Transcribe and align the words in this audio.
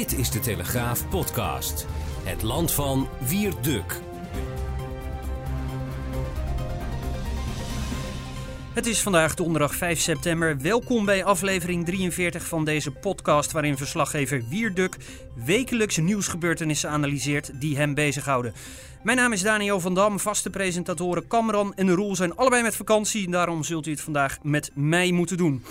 Dit 0.00 0.18
is 0.18 0.30
de 0.30 0.40
Telegraaf 0.40 1.08
podcast. 1.08 1.86
Het 2.24 2.42
land 2.42 2.72
van 2.72 3.08
Wierduk. 3.28 4.00
Het 8.74 8.86
is 8.86 9.02
vandaag 9.02 9.34
donderdag 9.34 9.74
5 9.74 10.00
september. 10.00 10.58
Welkom 10.58 11.04
bij 11.04 11.24
aflevering 11.24 11.84
43 11.84 12.46
van 12.46 12.64
deze 12.64 12.90
podcast 12.90 13.52
waarin 13.52 13.76
verslaggever 13.76 14.42
Wierduk 14.48 14.96
wekelijks 15.44 15.96
nieuwsgebeurtenissen 15.96 16.90
analyseert 16.90 17.60
die 17.60 17.76
hem 17.76 17.94
bezighouden. 17.94 18.52
Mijn 19.02 19.16
naam 19.16 19.32
is 19.32 19.42
Daniel 19.42 19.80
van 19.80 19.94
Dam, 19.94 20.20
vaste 20.20 20.50
presentatoren 20.50 21.26
Kamran 21.26 21.74
en 21.74 21.94
Roel 21.94 22.16
zijn 22.16 22.36
allebei 22.36 22.62
met 22.62 22.76
vakantie. 22.76 23.30
Daarom 23.30 23.64
zult 23.64 23.86
u 23.86 23.90
het 23.90 24.00
vandaag 24.00 24.38
met 24.42 24.70
mij 24.74 25.12
moeten 25.12 25.36
doen. 25.36 25.64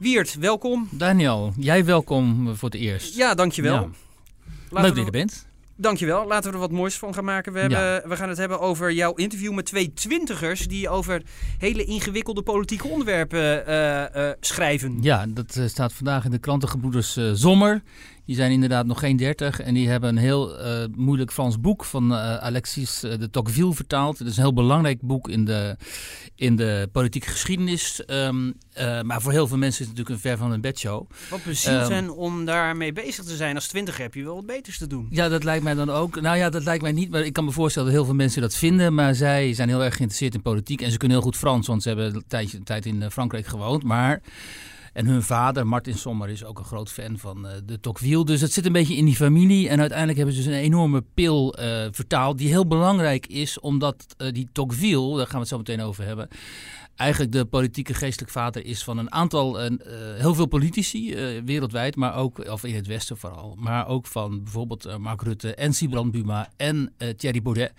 Wiert, 0.00 0.38
welkom. 0.38 0.88
Daniel, 0.90 1.52
jij 1.56 1.84
welkom 1.84 2.56
voor 2.56 2.70
het 2.70 2.78
eerst. 2.80 3.16
Ja, 3.16 3.34
dankjewel. 3.34 3.74
Ja. 3.74 3.88
Leuk 4.70 4.82
dat 4.82 4.96
je 4.96 5.04
er 5.04 5.10
bent. 5.10 5.46
Dankjewel. 5.76 6.26
Laten 6.26 6.48
we 6.48 6.54
er 6.54 6.60
wat 6.60 6.70
moois 6.70 6.98
van 6.98 7.14
gaan 7.14 7.24
maken. 7.24 7.52
We, 7.52 7.58
hebben, 7.58 8.08
we 8.08 8.16
gaan 8.16 8.28
het 8.28 8.38
hebben 8.38 8.60
over 8.60 8.92
jouw 8.92 9.14
interview 9.14 9.52
met 9.52 9.66
twee 9.66 9.92
twintigers 9.92 10.66
die 10.66 10.88
over 10.88 11.22
hele 11.58 11.84
ingewikkelde 11.84 12.42
politieke 12.42 12.88
onderwerpen 12.88 13.68
uh, 13.68 14.04
uh, 14.16 14.30
schrijven. 14.40 14.98
Ja, 15.00 15.26
dat 15.28 15.56
uh, 15.56 15.66
staat 15.66 15.92
vandaag 15.92 16.24
in 16.24 16.30
de 16.30 16.38
krantengebroeders 16.38 17.18
Zommer. 17.32 17.82
Die 18.30 18.38
zijn 18.38 18.52
inderdaad 18.52 18.86
nog 18.86 18.98
geen 18.98 19.16
dertig 19.16 19.60
en 19.60 19.74
die 19.74 19.88
hebben 19.88 20.08
een 20.08 20.16
heel 20.16 20.60
uh, 20.60 20.84
moeilijk 20.96 21.32
Frans 21.32 21.60
boek 21.60 21.84
van 21.84 22.12
uh, 22.12 22.36
Alexis 22.36 23.04
uh, 23.04 23.18
de 23.18 23.30
Tocqueville 23.30 23.74
vertaald. 23.74 24.18
Het 24.18 24.28
is 24.28 24.36
een 24.36 24.42
heel 24.42 24.52
belangrijk 24.52 25.00
boek 25.00 25.28
in 25.28 25.44
de, 25.44 25.76
in 26.34 26.56
de 26.56 26.88
politieke 26.92 27.28
geschiedenis. 27.28 28.02
Um, 28.06 28.54
maar 29.02 29.22
voor 29.22 29.32
heel 29.32 29.46
veel 29.46 29.56
mensen 29.56 29.80
is 29.80 29.88
het 29.88 29.96
natuurlijk 29.96 30.24
een 30.24 30.30
ver 30.30 30.38
van 30.38 30.52
een 30.52 30.60
bedshow. 30.60 31.10
Wat 31.30 31.42
precies 31.42 31.86
um, 31.86 31.90
en 31.90 32.10
om 32.10 32.44
daarmee 32.44 32.92
bezig 32.92 33.24
te 33.24 33.36
zijn 33.36 33.54
als 33.54 33.68
twintiger 33.68 34.02
heb 34.02 34.14
je 34.14 34.24
wel 34.24 34.34
wat 34.34 34.46
beters 34.46 34.78
te 34.78 34.86
doen. 34.86 35.06
Ja, 35.10 35.28
dat 35.28 35.44
lijkt 35.44 35.64
mij 35.64 35.74
dan 35.74 35.90
ook. 35.90 36.20
Nou 36.20 36.36
ja, 36.36 36.50
dat 36.50 36.64
lijkt 36.64 36.82
mij 36.82 36.92
niet, 36.92 37.10
maar 37.10 37.24
ik 37.24 37.32
kan 37.32 37.44
me 37.44 37.50
voorstellen 37.50 37.88
dat 37.88 37.96
heel 37.96 38.06
veel 38.06 38.14
mensen 38.14 38.42
dat 38.42 38.56
vinden. 38.56 38.94
Maar 38.94 39.14
zij 39.14 39.54
zijn 39.54 39.68
heel 39.68 39.84
erg 39.84 39.94
geïnteresseerd 39.94 40.34
in 40.34 40.42
politiek 40.42 40.80
en 40.80 40.90
ze 40.90 40.96
kunnen 40.96 41.16
heel 41.16 41.26
goed 41.26 41.36
Frans, 41.36 41.66
want 41.66 41.82
ze 41.82 41.88
hebben 41.88 42.14
een, 42.14 42.24
tijdje, 42.28 42.56
een 42.56 42.64
tijd 42.64 42.86
in 42.86 43.10
Frankrijk 43.10 43.46
gewoond. 43.46 43.82
Maar... 43.82 44.20
En 44.92 45.06
hun 45.06 45.22
vader, 45.22 45.66
Martin 45.66 45.98
Sommer, 45.98 46.28
is 46.28 46.44
ook 46.44 46.58
een 46.58 46.64
groot 46.64 46.90
fan 46.90 47.18
van 47.18 47.46
uh, 47.46 47.52
de 47.64 47.80
Tocqueville. 47.80 48.24
Dus 48.24 48.40
het 48.40 48.52
zit 48.52 48.66
een 48.66 48.72
beetje 48.72 48.96
in 48.96 49.04
die 49.04 49.16
familie. 49.16 49.68
En 49.68 49.80
uiteindelijk 49.80 50.18
hebben 50.18 50.36
ze 50.36 50.42
dus 50.42 50.52
een 50.52 50.60
enorme 50.60 51.04
pil 51.14 51.58
uh, 51.58 51.64
vertaald. 51.90 52.38
Die 52.38 52.48
heel 52.48 52.66
belangrijk 52.66 53.26
is, 53.26 53.60
omdat 53.60 54.06
uh, 54.18 54.32
die 54.32 54.48
Tocqueville, 54.52 55.16
daar 55.16 55.26
gaan 55.26 55.34
we 55.34 55.38
het 55.38 55.48
zo 55.48 55.56
meteen 55.56 55.80
over 55.80 56.04
hebben 56.04 56.28
eigenlijk 56.96 57.32
de 57.32 57.44
politieke 57.44 57.94
geestelijk 57.94 58.32
vader 58.32 58.64
is 58.64 58.84
van 58.84 58.98
een 58.98 59.12
aantal, 59.12 59.64
uh, 59.64 59.70
heel 60.16 60.34
veel 60.34 60.46
politici 60.46 61.14
uh, 61.14 61.42
wereldwijd, 61.44 61.96
maar 61.96 62.14
ook, 62.14 62.38
of 62.38 62.64
in 62.64 62.74
het 62.74 62.86
Westen 62.86 63.16
vooral, 63.16 63.56
maar 63.58 63.86
ook 63.86 64.06
van 64.06 64.42
bijvoorbeeld 64.42 64.98
Mark 64.98 65.22
Rutte 65.22 65.54
en 65.54 65.72
Sibrand 65.72 66.12
Buma 66.12 66.48
en 66.56 66.94
Thierry 67.16 67.42
Baudet. 67.42 67.72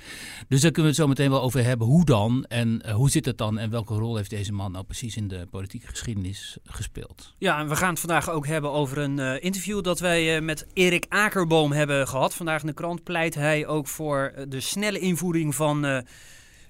Dus 0.48 0.62
daar 0.62 0.72
kunnen 0.72 0.92
we 0.92 0.98
het 0.98 1.06
zo 1.06 1.08
meteen 1.08 1.30
wel 1.30 1.42
over 1.42 1.64
hebben. 1.64 1.88
Hoe 1.88 2.06
dan 2.06 2.46
en 2.46 2.92
hoe 2.92 3.10
zit 3.10 3.26
het 3.26 3.38
dan 3.38 3.60
en 3.60 3.70
welke 3.70 3.94
rol 3.94 4.16
heeft 4.16 4.30
deze 4.30 4.54
man 4.54 4.72
nou 4.72 4.86
precies 4.86 5.16
in 5.16 5.28
de 5.28 5.48
politieke 5.52 5.88
geschiedenis 5.88 6.58
gespeeld? 6.64 7.36
Ja, 7.38 7.60
en 7.60 7.70
we 7.70 7.76
gaan 7.76 7.90
het 7.90 8.00
vandaag 8.00 8.30
ook 8.30 8.48
hebben 8.48 8.72
over 8.72 8.98
een 8.98 9.42
interview 9.42 9.84
dat 9.84 10.00
wij 10.00 10.42
met 10.42 10.68
Erik 10.74 11.06
Akerboom 11.10 11.72
hebben 11.72 12.08
gehad. 12.08 12.34
Vandaag 12.34 12.62
in 12.62 12.68
de 12.68 12.74
krant 12.74 13.04
pleit 13.04 13.36
hij 13.36 13.68
ook 13.68 13.88
voor 13.88 14.34
de 14.48 14.60
snelle 14.60 15.00
invoering 15.00 15.56
van 15.56 16.04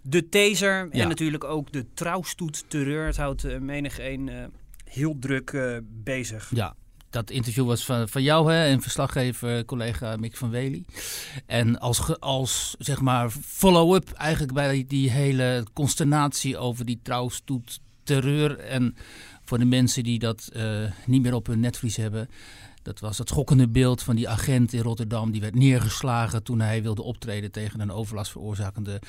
de 0.01 0.29
taser 0.29 0.87
ja. 0.91 1.01
en 1.01 1.07
natuurlijk 1.07 1.43
ook 1.43 1.71
de 1.71 1.85
trouwstoet 1.93 2.63
terreur. 2.67 3.05
Het 3.05 3.17
houdt 3.17 3.45
uh, 3.45 3.57
menig 3.59 3.99
een 3.99 4.27
uh, 4.27 4.43
heel 4.83 5.15
druk 5.19 5.51
uh, 5.51 5.77
bezig. 6.03 6.51
Ja, 6.55 6.75
dat 7.09 7.29
interview 7.29 7.65
was 7.65 7.85
van, 7.85 8.09
van 8.09 8.23
jou 8.23 8.51
hè, 8.51 8.65
en 8.65 8.81
verslaggever 8.81 9.65
collega 9.65 10.15
Mick 10.17 10.37
van 10.37 10.49
Wely. 10.49 10.83
En 11.45 11.79
als, 11.79 12.19
als 12.19 12.75
zeg 12.79 13.01
maar 13.01 13.29
follow-up 13.29 14.11
eigenlijk 14.11 14.53
bij 14.53 14.71
die, 14.71 14.85
die 14.85 15.09
hele 15.09 15.65
consternatie 15.73 16.57
over 16.57 16.85
die 16.85 16.99
trouwstoet 17.03 17.79
terreur. 18.03 18.59
En 18.59 18.95
voor 19.43 19.59
de 19.59 19.65
mensen 19.65 20.03
die 20.03 20.19
dat 20.19 20.51
niet 21.05 21.21
meer 21.21 21.33
op 21.33 21.47
hun 21.47 21.59
netvlies 21.59 21.95
hebben. 21.95 22.29
Dat 22.81 22.99
was 22.99 23.17
het 23.17 23.29
schokkende 23.29 23.67
beeld 23.67 24.03
van 24.03 24.15
die 24.15 24.29
agent 24.29 24.73
in 24.73 24.81
Rotterdam. 24.81 25.31
Die 25.31 25.41
werd 25.41 25.55
neergeslagen 25.55 26.43
toen 26.43 26.59
hij 26.59 26.81
wilde 26.81 27.01
optreden 27.01 27.51
tegen 27.51 27.79
een 27.79 27.91
overlast 27.91 28.31
veroorzakende 28.31 29.01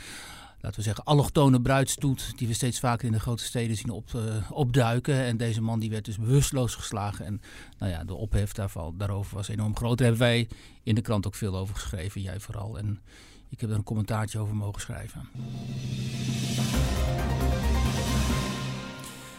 laten 0.62 0.78
we 0.78 0.82
zeggen, 0.82 1.04
allochtone 1.04 1.60
bruidstoet, 1.60 2.32
die 2.36 2.48
we 2.48 2.54
steeds 2.54 2.80
vaker 2.80 3.06
in 3.06 3.12
de 3.12 3.20
grote 3.20 3.44
steden 3.44 3.76
zien 3.76 3.90
op, 3.90 4.12
uh, 4.16 4.50
opduiken. 4.50 5.14
En 5.14 5.36
deze 5.36 5.60
man 5.60 5.80
die 5.80 5.90
werd 5.90 6.04
dus 6.04 6.18
bewusteloos 6.18 6.74
geslagen. 6.74 7.24
En 7.24 7.40
nou 7.78 7.92
ja, 7.92 8.04
de 8.04 8.14
ophef 8.14 8.52
daarvan, 8.52 8.94
daarover 8.98 9.36
was 9.36 9.48
enorm 9.48 9.76
groot. 9.76 9.98
Daar 9.98 10.06
hebben 10.06 10.26
wij 10.26 10.48
in 10.82 10.94
de 10.94 11.00
krant 11.00 11.26
ook 11.26 11.34
veel 11.34 11.56
over 11.56 11.74
geschreven, 11.74 12.20
jij 12.20 12.40
vooral. 12.40 12.78
En 12.78 13.00
ik 13.48 13.60
heb 13.60 13.70
er 13.70 13.76
een 13.76 13.82
commentaartje 13.82 14.38
over 14.38 14.54
mogen 14.54 14.80
schrijven. 14.80 15.28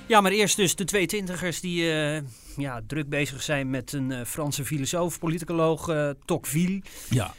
Ja, 0.07 0.21
maar 0.21 0.31
eerst 0.31 0.55
dus 0.55 0.75
de 0.75 0.85
twee 0.85 1.05
twintigers 1.05 1.59
die 1.59 1.83
uh, 1.83 2.21
ja, 2.57 2.81
druk 2.87 3.09
bezig 3.09 3.41
zijn 3.41 3.69
met 3.69 3.93
een 3.93 4.09
uh, 4.09 4.21
Franse 4.25 4.65
filosoof, 4.65 5.19
politicoloog, 5.19 6.13
Tocqueville. 6.25 6.81
Ja. 7.09 7.33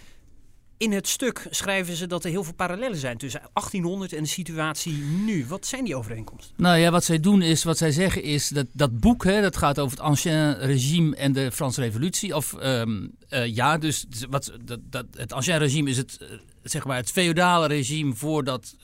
In 0.76 0.92
het 0.92 1.08
stuk 1.08 1.46
schrijven 1.50 1.96
ze 1.96 2.06
dat 2.06 2.24
er 2.24 2.30
heel 2.30 2.44
veel 2.44 2.54
parallellen 2.54 2.96
zijn 2.96 3.16
tussen 3.16 3.40
1800 3.52 4.12
en 4.12 4.22
de 4.22 4.28
situatie 4.28 4.92
nu. 4.94 5.46
Wat 5.46 5.66
zijn 5.66 5.84
die 5.84 5.96
overeenkomsten? 5.96 6.54
Nou 6.56 6.78
ja, 6.78 6.90
wat 6.90 7.04
zij 7.04 7.20
doen 7.20 7.42
is, 7.42 7.64
wat 7.64 7.78
zij 7.78 7.92
zeggen 7.92 8.22
is 8.22 8.48
dat 8.48 8.66
dat 8.72 9.00
boek, 9.00 9.24
hè, 9.24 9.40
dat 9.40 9.56
gaat 9.56 9.78
over 9.78 9.96
het 9.96 10.06
Ancien 10.06 10.58
Regime 10.58 11.16
en 11.16 11.32
de 11.32 11.52
Franse 11.52 11.80
Revolutie. 11.80 12.36
Of 12.36 12.54
um, 12.62 13.10
uh, 13.30 13.46
ja, 13.46 13.78
dus 13.78 14.06
wat, 14.30 14.52
dat, 14.82 15.06
het 15.16 15.32
Ancien 15.32 15.58
Regime 15.58 15.90
is 15.90 15.96
het, 15.96 16.18
uh, 16.22 16.28
zeg 16.62 16.84
maar 16.84 16.96
het 16.96 17.10
feodale 17.10 17.66
regime 17.66 18.14
voordat 18.14 18.74
uh, 18.76 18.82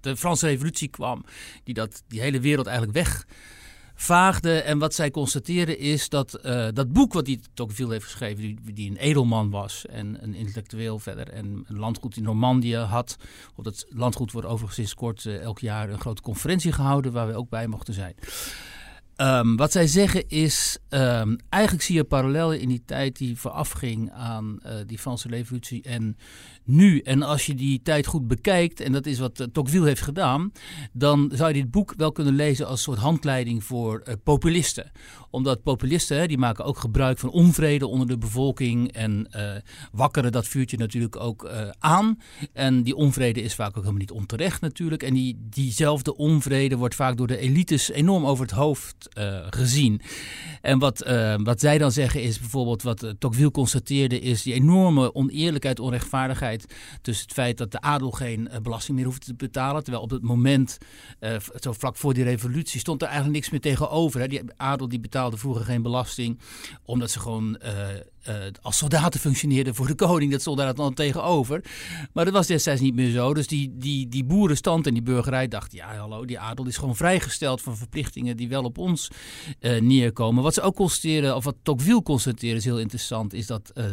de 0.00 0.16
Franse 0.16 0.46
Revolutie 0.46 0.88
kwam, 0.88 1.24
die 1.64 1.74
dat, 1.74 2.02
die 2.08 2.20
hele 2.20 2.40
wereld 2.40 2.66
eigenlijk 2.66 2.96
weg 2.96 3.26
vaagde. 3.96 4.60
En 4.60 4.78
wat 4.78 4.94
zij 4.94 5.10
constateren 5.10 5.78
is 5.78 6.08
dat 6.08 6.38
uh, 6.42 6.66
dat 6.72 6.92
boek 6.92 7.12
wat 7.12 7.26
hij 7.26 7.40
Tocqueville 7.54 7.92
heeft 7.92 8.04
geschreven, 8.04 8.42
die, 8.42 8.58
die, 8.74 8.90
een 8.90 8.96
edelman 8.96 9.50
was 9.50 9.86
en 9.86 10.22
een 10.22 10.34
intellectueel 10.34 10.98
verder 10.98 11.28
en 11.28 11.64
een 11.66 11.78
landgoed 11.78 12.16
in 12.16 12.22
Normandië 12.22 12.76
had. 12.76 13.16
Op 13.54 13.64
dat 13.64 13.86
landgoed 13.88 14.32
wordt 14.32 14.46
overigens 14.46 14.74
sinds 14.74 14.94
kort 14.94 15.24
uh, 15.24 15.40
elk 15.40 15.58
jaar 15.58 15.90
een 15.90 16.00
grote 16.00 16.22
conferentie 16.22 16.72
gehouden 16.72 17.12
waar 17.12 17.26
we 17.26 17.34
ook 17.34 17.48
bij 17.48 17.66
mochten 17.66 17.94
zijn. 17.94 18.14
Um, 19.16 19.56
wat 19.56 19.72
zij 19.72 19.86
zeggen 19.86 20.28
is, 20.28 20.78
um, 20.88 21.36
eigenlijk 21.48 21.84
zie 21.84 21.94
je 21.94 22.04
parallellen 22.04 22.60
in 22.60 22.68
die 22.68 22.82
tijd 22.86 23.16
die 23.16 23.38
voorafging 23.38 24.12
aan 24.12 24.58
uh, 24.66 24.72
die 24.86 24.98
Franse 24.98 25.28
revolutie 25.28 25.82
en 25.82 26.16
nu. 26.66 27.00
En 27.00 27.22
als 27.22 27.46
je 27.46 27.54
die 27.54 27.82
tijd 27.82 28.06
goed 28.06 28.28
bekijkt, 28.28 28.80
en 28.80 28.92
dat 28.92 29.06
is 29.06 29.18
wat 29.18 29.40
uh, 29.40 29.46
Tocqueville 29.52 29.86
heeft 29.86 30.02
gedaan, 30.02 30.52
dan 30.92 31.30
zou 31.34 31.48
je 31.48 31.62
dit 31.62 31.70
boek 31.70 31.94
wel 31.96 32.12
kunnen 32.12 32.34
lezen 32.34 32.66
als 32.66 32.78
een 32.78 32.84
soort 32.84 32.98
handleiding 32.98 33.64
voor 33.64 34.02
uh, 34.08 34.14
populisten. 34.24 34.90
Omdat 35.30 35.62
populisten, 35.62 36.18
hè, 36.18 36.26
die 36.26 36.38
maken 36.38 36.64
ook 36.64 36.78
gebruik 36.78 37.18
van 37.18 37.30
onvrede 37.30 37.86
onder 37.86 38.06
de 38.06 38.18
bevolking 38.18 38.92
en 38.92 39.28
wakkeren 39.92 40.32
dat 40.32 40.46
vuurtje 40.46 40.76
natuurlijk 40.76 41.16
ook 41.16 41.50
aan. 41.78 42.18
En 42.52 42.82
die 42.82 42.96
onvrede 42.96 43.42
is 43.42 43.54
vaak 43.54 43.68
ook 43.68 43.74
helemaal 43.74 43.98
niet 44.00 44.10
onterecht 44.10 44.60
natuurlijk. 44.60 45.02
En 45.02 45.14
die, 45.14 45.36
diezelfde 45.50 46.16
onvrede 46.16 46.76
wordt 46.76 46.94
vaak 46.94 47.16
door 47.16 47.26
de 47.26 47.38
elites 47.38 47.90
enorm 47.90 48.26
over 48.26 48.44
het 48.44 48.54
hoofd 48.54 49.08
uh, 49.18 49.46
gezien. 49.50 50.00
En 50.60 50.78
wat, 50.78 51.06
uh, 51.06 51.34
wat 51.42 51.60
zij 51.60 51.78
dan 51.78 51.92
zeggen 51.92 52.22
is 52.22 52.38
bijvoorbeeld, 52.38 52.82
wat 52.82 53.04
uh, 53.04 53.10
Tocqueville 53.18 53.50
constateerde, 53.50 54.20
is 54.20 54.42
die 54.42 54.54
enorme 54.54 55.14
oneerlijkheid, 55.14 55.80
onrechtvaardigheid 55.80 56.55
tussen 57.02 57.24
het 57.24 57.34
feit 57.34 57.58
dat 57.58 57.72
de 57.72 57.80
adel 57.80 58.10
geen 58.10 58.48
belasting 58.62 58.96
meer 58.96 59.06
hoeft 59.06 59.24
te 59.24 59.34
betalen. 59.34 59.82
Terwijl 59.82 60.04
op 60.04 60.10
het 60.10 60.22
moment, 60.22 60.78
zo 61.60 61.72
vlak 61.72 61.96
voor 61.96 62.14
die 62.14 62.24
revolutie, 62.24 62.80
stond 62.80 63.02
er 63.02 63.08
eigenlijk 63.08 63.36
niks 63.36 63.50
meer 63.50 63.60
tegenover. 63.60 64.20
Hè. 64.20 64.28
Die 64.28 64.40
adel 64.56 64.88
die 64.88 65.00
betaalde 65.00 65.36
vroeger 65.36 65.64
geen 65.64 65.82
belasting, 65.82 66.38
omdat 66.84 67.10
ze 67.10 67.20
gewoon 67.20 67.58
uh, 68.28 68.34
als 68.62 68.76
soldaten 68.76 69.20
functioneerden 69.20 69.74
voor 69.74 69.86
de 69.86 69.94
koning. 70.06 70.32
Dat 70.32 70.40
stond 70.40 70.76
dan 70.76 70.94
tegenover. 70.94 71.64
Maar 72.12 72.24
dat 72.24 72.34
was 72.34 72.46
destijds 72.46 72.80
niet 72.80 72.94
meer 72.94 73.10
zo. 73.10 73.34
Dus 73.34 73.46
die, 73.46 73.72
die, 73.74 74.08
die 74.08 74.24
boerenstand 74.24 74.86
en 74.86 74.94
die 74.94 75.02
burgerij 75.02 75.48
dachten... 75.48 75.78
ja, 75.78 75.96
hallo, 75.96 76.24
die 76.24 76.38
adel 76.38 76.66
is 76.66 76.76
gewoon 76.76 76.96
vrijgesteld 76.96 77.62
van 77.62 77.76
verplichtingen... 77.76 78.36
die 78.36 78.48
wel 78.48 78.62
op 78.62 78.78
ons 78.78 79.10
uh, 79.60 79.80
neerkomen. 79.80 80.42
Wat 80.42 80.54
ze 80.54 80.60
ook 80.60 80.74
constateren, 80.74 81.36
of 81.36 81.44
wat 81.44 81.56
Tocqueville 81.62 82.02
constateren, 82.02 82.56
is 82.56 82.64
heel 82.64 82.80
interessant... 82.80 83.32
is 83.32 83.46
dat 83.46 83.72
uh, 83.74 83.84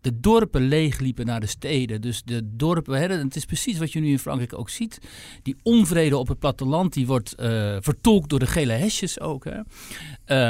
de 0.00 0.20
dorpen 0.20 0.62
leegliepen 0.62 1.26
naar 1.26 1.40
de 1.40 1.46
steden. 1.46 2.00
Dus 2.00 2.22
de 2.24 2.40
dorpen... 2.44 3.00
Hè, 3.00 3.06
het 3.08 3.36
is 3.36 3.44
precies 3.44 3.78
wat 3.78 3.92
je 3.92 4.00
nu 4.00 4.10
in 4.10 4.18
Frankrijk 4.18 4.58
ook 4.58 4.70
ziet. 4.70 4.98
Die 5.42 5.56
onvrede 5.62 6.16
op 6.16 6.28
het 6.28 6.38
platteland... 6.38 6.92
die 6.92 7.06
wordt 7.06 7.34
vertolkt 7.80 8.28
door 8.28 8.38
de 8.38 8.46
gele 8.46 8.72
hesjes 8.72 9.20
ook. 9.20 9.44
Hè. 9.44 9.60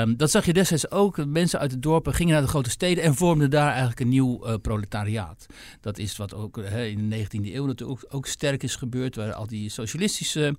Um, 0.01 0.17
dat 0.17 0.31
zag 0.31 0.47
je 0.47 0.53
destijds 0.53 0.91
ook. 0.91 1.25
Mensen 1.27 1.59
uit 1.59 1.71
de 1.71 1.79
dorpen 1.79 2.15
gingen 2.15 2.33
naar 2.33 2.43
de 2.43 2.49
grote 2.49 2.71
steden... 2.71 3.05
En 3.05 3.12
en 3.13 3.19
vormde 3.19 3.49
daar 3.49 3.69
eigenlijk 3.69 4.01
een 4.01 4.09
nieuw 4.09 4.47
uh, 4.47 4.55
proletariaat. 4.63 5.47
Dat 5.81 5.99
is 5.99 6.17
wat 6.17 6.35
ook 6.35 6.59
uh, 6.59 6.87
in 6.87 7.11
de 7.11 7.25
19e 7.25 7.55
eeuw 7.55 7.67
natuurlijk 7.67 8.05
ook, 8.09 8.27
sterk 8.27 8.63
is 8.63 8.77
gebeurd, 8.77 9.17
waar 9.17 9.33
al 9.33 9.47
die 9.47 9.69
socialistische 9.69 10.57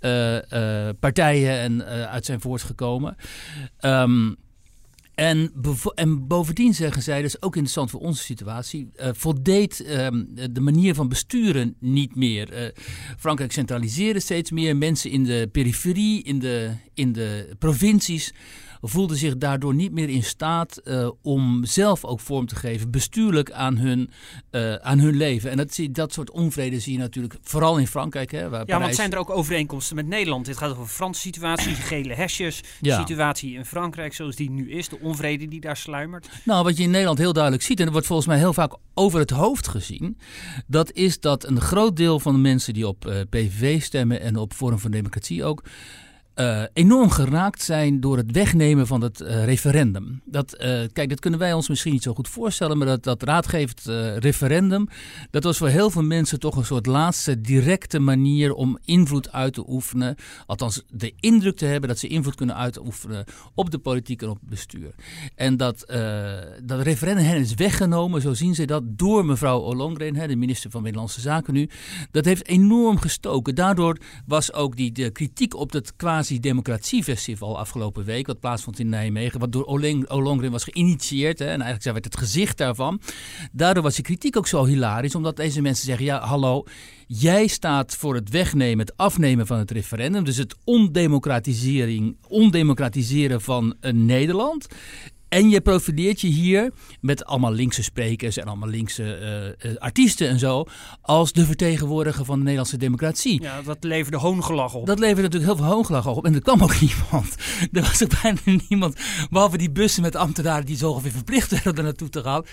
uh, 0.00 0.88
partijen 1.00 1.58
en, 1.58 1.84
uit 2.08 2.24
zijn 2.24 2.40
voortgekomen. 2.40 3.16
Um, 3.80 4.36
En, 5.14 5.52
en, 5.94 6.26
bovendien 6.26 6.74
zeggen 6.74 7.02
zij, 7.02 7.22
is 7.22 7.42
ook 7.42 7.54
interessant 7.54 7.90
voor 7.90 8.00
onze 8.00 8.22
situatie, 8.22 8.90
voldeed 8.96 9.80
ehm, 9.80 10.24
de 10.50 10.60
manier 10.60 10.94
van 10.94 11.08
besturen 11.08 11.74
niet 11.80 12.14
meer. 12.14 12.72
Frankrijk 13.18 13.52
centraliseerde 13.52 14.20
steeds 14.20 14.50
meer, 14.50 14.76
mensen 14.76 15.10
in 15.10 15.24
de 15.24 15.48
periferie, 15.52 16.22
in 16.22 16.38
de, 16.38 16.70
in 16.94 17.12
de 17.12 17.54
provincies 17.58 18.32
voelden 18.80 19.16
zich 19.16 19.36
daardoor 19.36 19.74
niet 19.74 19.92
meer 19.92 20.08
in 20.08 20.22
staat 20.22 20.80
uh, 20.84 21.10
om 21.22 21.64
zelf 21.64 22.04
ook 22.04 22.20
vorm 22.20 22.46
te 22.46 22.56
geven, 22.56 22.90
bestuurlijk 22.90 23.52
aan 23.52 23.76
hun, 23.76 24.10
uh, 24.50 24.74
aan 24.74 24.98
hun 24.98 25.16
leven. 25.16 25.50
En 25.50 25.56
dat, 25.56 25.78
dat 25.90 26.12
soort 26.12 26.30
onvrede 26.30 26.80
zie 26.80 26.92
je 26.92 26.98
natuurlijk 26.98 27.36
vooral 27.42 27.78
in 27.78 27.86
Frankrijk. 27.86 28.30
Hè, 28.30 28.48
waar 28.48 28.62
ja, 28.66 28.80
want 28.80 28.94
zijn 28.94 29.12
er 29.12 29.18
ook 29.18 29.30
overeenkomsten 29.30 29.96
met 29.96 30.06
Nederland? 30.06 30.46
Dit 30.46 30.56
gaat 30.56 30.70
over 30.70 30.82
de 30.82 30.88
Franse 30.88 31.20
situatie, 31.20 31.74
gele 31.74 32.14
hesjes, 32.14 32.62
de 32.80 32.92
situatie 32.92 33.54
in 33.54 33.64
Frankrijk 33.64 34.14
zoals 34.14 34.36
die 34.36 34.50
nu 34.50 34.70
is, 34.70 34.88
de 34.88 34.98
onvrede 35.00 35.48
die 35.48 35.60
daar 35.60 35.76
sluimert. 35.76 36.28
Nou, 36.44 36.64
wat 36.64 36.76
je 36.76 36.82
in 36.82 36.90
Nederland 36.90 37.18
heel 37.18 37.32
duidelijk 37.32 37.62
ziet, 37.62 37.78
en 37.78 37.84
dat 37.84 37.92
wordt 37.92 38.06
volgens 38.06 38.28
mij 38.28 38.38
heel 38.38 38.52
vaak 38.52 38.76
over 38.94 39.18
het 39.18 39.30
hoofd 39.30 39.68
gezien, 39.68 40.18
dat 40.66 40.92
is 40.92 41.20
dat 41.20 41.46
een 41.46 41.60
groot 41.60 41.96
deel 41.96 42.20
van 42.20 42.32
de 42.32 42.40
mensen 42.40 42.74
die 42.74 42.88
op 42.88 43.06
uh, 43.06 43.20
PVV 43.30 43.82
stemmen 43.82 44.20
en 44.20 44.36
op 44.36 44.52
Forum 44.52 44.78
van 44.78 44.90
Democratie 44.90 45.44
ook, 45.44 45.62
uh, 46.40 46.62
enorm 46.72 47.10
geraakt 47.10 47.62
zijn 47.62 48.00
door 48.00 48.16
het 48.16 48.30
wegnemen 48.30 48.86
van 48.86 49.00
het 49.00 49.20
uh, 49.20 49.44
referendum. 49.44 50.22
Dat, 50.24 50.54
uh, 50.54 50.80
kijk, 50.92 51.08
dat 51.08 51.20
kunnen 51.20 51.38
wij 51.38 51.52
ons 51.52 51.68
misschien 51.68 51.92
niet 51.92 52.02
zo 52.02 52.14
goed 52.14 52.28
voorstellen, 52.28 52.78
maar 52.78 52.86
dat, 52.86 53.02
dat 53.02 53.22
raadgevend 53.22 53.82
referendum, 54.18 54.88
dat 55.30 55.44
was 55.44 55.58
voor 55.58 55.68
heel 55.68 55.90
veel 55.90 56.02
mensen 56.02 56.40
toch 56.40 56.56
een 56.56 56.64
soort 56.64 56.86
laatste 56.86 57.40
directe 57.40 57.98
manier 57.98 58.52
om 58.52 58.78
invloed 58.84 59.32
uit 59.32 59.54
te 59.54 59.64
oefenen. 59.68 60.16
Althans, 60.46 60.82
de 60.90 61.12
indruk 61.20 61.56
te 61.56 61.64
hebben 61.64 61.88
dat 61.88 61.98
ze 61.98 62.08
invloed 62.08 62.34
kunnen 62.34 62.56
uitoefenen 62.56 63.24
op 63.54 63.70
de 63.70 63.78
politiek 63.78 64.22
en 64.22 64.28
op 64.28 64.40
het 64.40 64.48
bestuur. 64.48 64.94
En 65.34 65.56
dat, 65.56 65.84
dat 66.64 66.80
referendum 66.82 67.24
hen 67.24 67.40
is 67.40 67.54
weggenomen, 67.54 68.20
zo 68.20 68.34
zien 68.34 68.54
ze 68.54 68.64
dat, 68.64 68.82
door 68.86 69.24
mevrouw 69.24 69.58
Ollongren, 69.58 70.28
de 70.28 70.36
minister 70.36 70.70
van 70.70 70.82
Binnenlandse 70.82 71.20
Zaken 71.20 71.54
nu. 71.54 71.68
Dat 72.10 72.24
heeft 72.24 72.46
enorm 72.46 72.98
gestoken. 72.98 73.54
Daardoor 73.54 73.98
was 74.26 74.52
ook 74.52 74.76
die 74.76 74.92
de 74.92 75.10
kritiek 75.10 75.54
op 75.54 75.72
het 75.72 75.96
quasi 75.96 76.27
Democratiefestival 76.36 77.58
afgelopen 77.58 78.04
week, 78.04 78.26
wat 78.26 78.40
plaatsvond 78.40 78.78
in 78.78 78.88
Nijmegen, 78.88 79.40
wat 79.40 79.52
door 79.52 79.66
Olongren 80.06 80.50
was 80.50 80.64
geïnitieerd. 80.64 81.38
Hè, 81.38 81.44
en 81.44 81.50
eigenlijk 81.50 81.82
zij 81.82 81.92
werd 81.92 82.04
het 82.04 82.16
gezicht 82.16 82.56
daarvan. 82.58 83.00
Daardoor 83.52 83.82
was 83.82 83.96
de 83.96 84.02
kritiek 84.02 84.36
ook 84.36 84.46
zo 84.46 84.64
hilarisch, 84.64 85.14
omdat 85.14 85.36
deze 85.36 85.60
mensen 85.60 85.86
zeggen: 85.86 86.04
ja, 86.04 86.20
hallo. 86.20 86.64
Jij 87.06 87.46
staat 87.46 87.96
voor 87.96 88.14
het 88.14 88.30
wegnemen, 88.30 88.86
het 88.86 88.96
afnemen 88.96 89.46
van 89.46 89.58
het 89.58 89.70
referendum. 89.70 90.24
Dus 90.24 90.36
het 90.36 90.54
ondemocratisering, 90.64 92.16
ondemocratiseren 92.28 93.40
van 93.40 93.76
Nederland. 93.92 94.66
En 95.28 95.50
je 95.50 95.60
profileert 95.60 96.20
je 96.20 96.26
hier 96.26 96.72
met 97.00 97.24
allemaal 97.24 97.52
linkse 97.52 97.82
sprekers 97.82 98.36
en 98.36 98.46
allemaal 98.46 98.68
linkse 98.68 99.56
uh, 99.62 99.76
artiesten 99.76 100.28
en 100.28 100.38
zo. 100.38 100.64
als 101.00 101.32
de 101.32 101.44
vertegenwoordiger 101.44 102.24
van 102.24 102.34
de 102.34 102.42
Nederlandse 102.42 102.76
democratie. 102.76 103.42
Ja, 103.42 103.62
dat 103.62 103.84
leverde 103.84 104.16
hoongelach 104.16 104.74
op. 104.74 104.86
Dat 104.86 104.98
leverde 104.98 105.22
natuurlijk 105.22 105.52
heel 105.52 105.64
veel 105.64 105.74
hoongelach 105.74 106.06
op. 106.06 106.24
En 106.24 106.34
er 106.34 106.42
kwam 106.42 106.62
ook 106.62 106.80
niemand. 106.86 107.34
Er 107.72 107.82
was 107.82 108.02
ook 108.02 108.22
bijna 108.22 108.40
niemand. 108.68 109.00
Behalve 109.30 109.56
die 109.56 109.70
bussen 109.70 110.02
met 110.02 110.16
ambtenaren 110.16 110.66
die 110.66 110.76
zo 110.76 110.90
ongeveer 110.90 111.10
verplicht 111.10 111.50
werden 111.50 111.76
er 111.76 111.82
naartoe 111.82 112.08
te 112.08 112.22
gaan. 112.22 112.44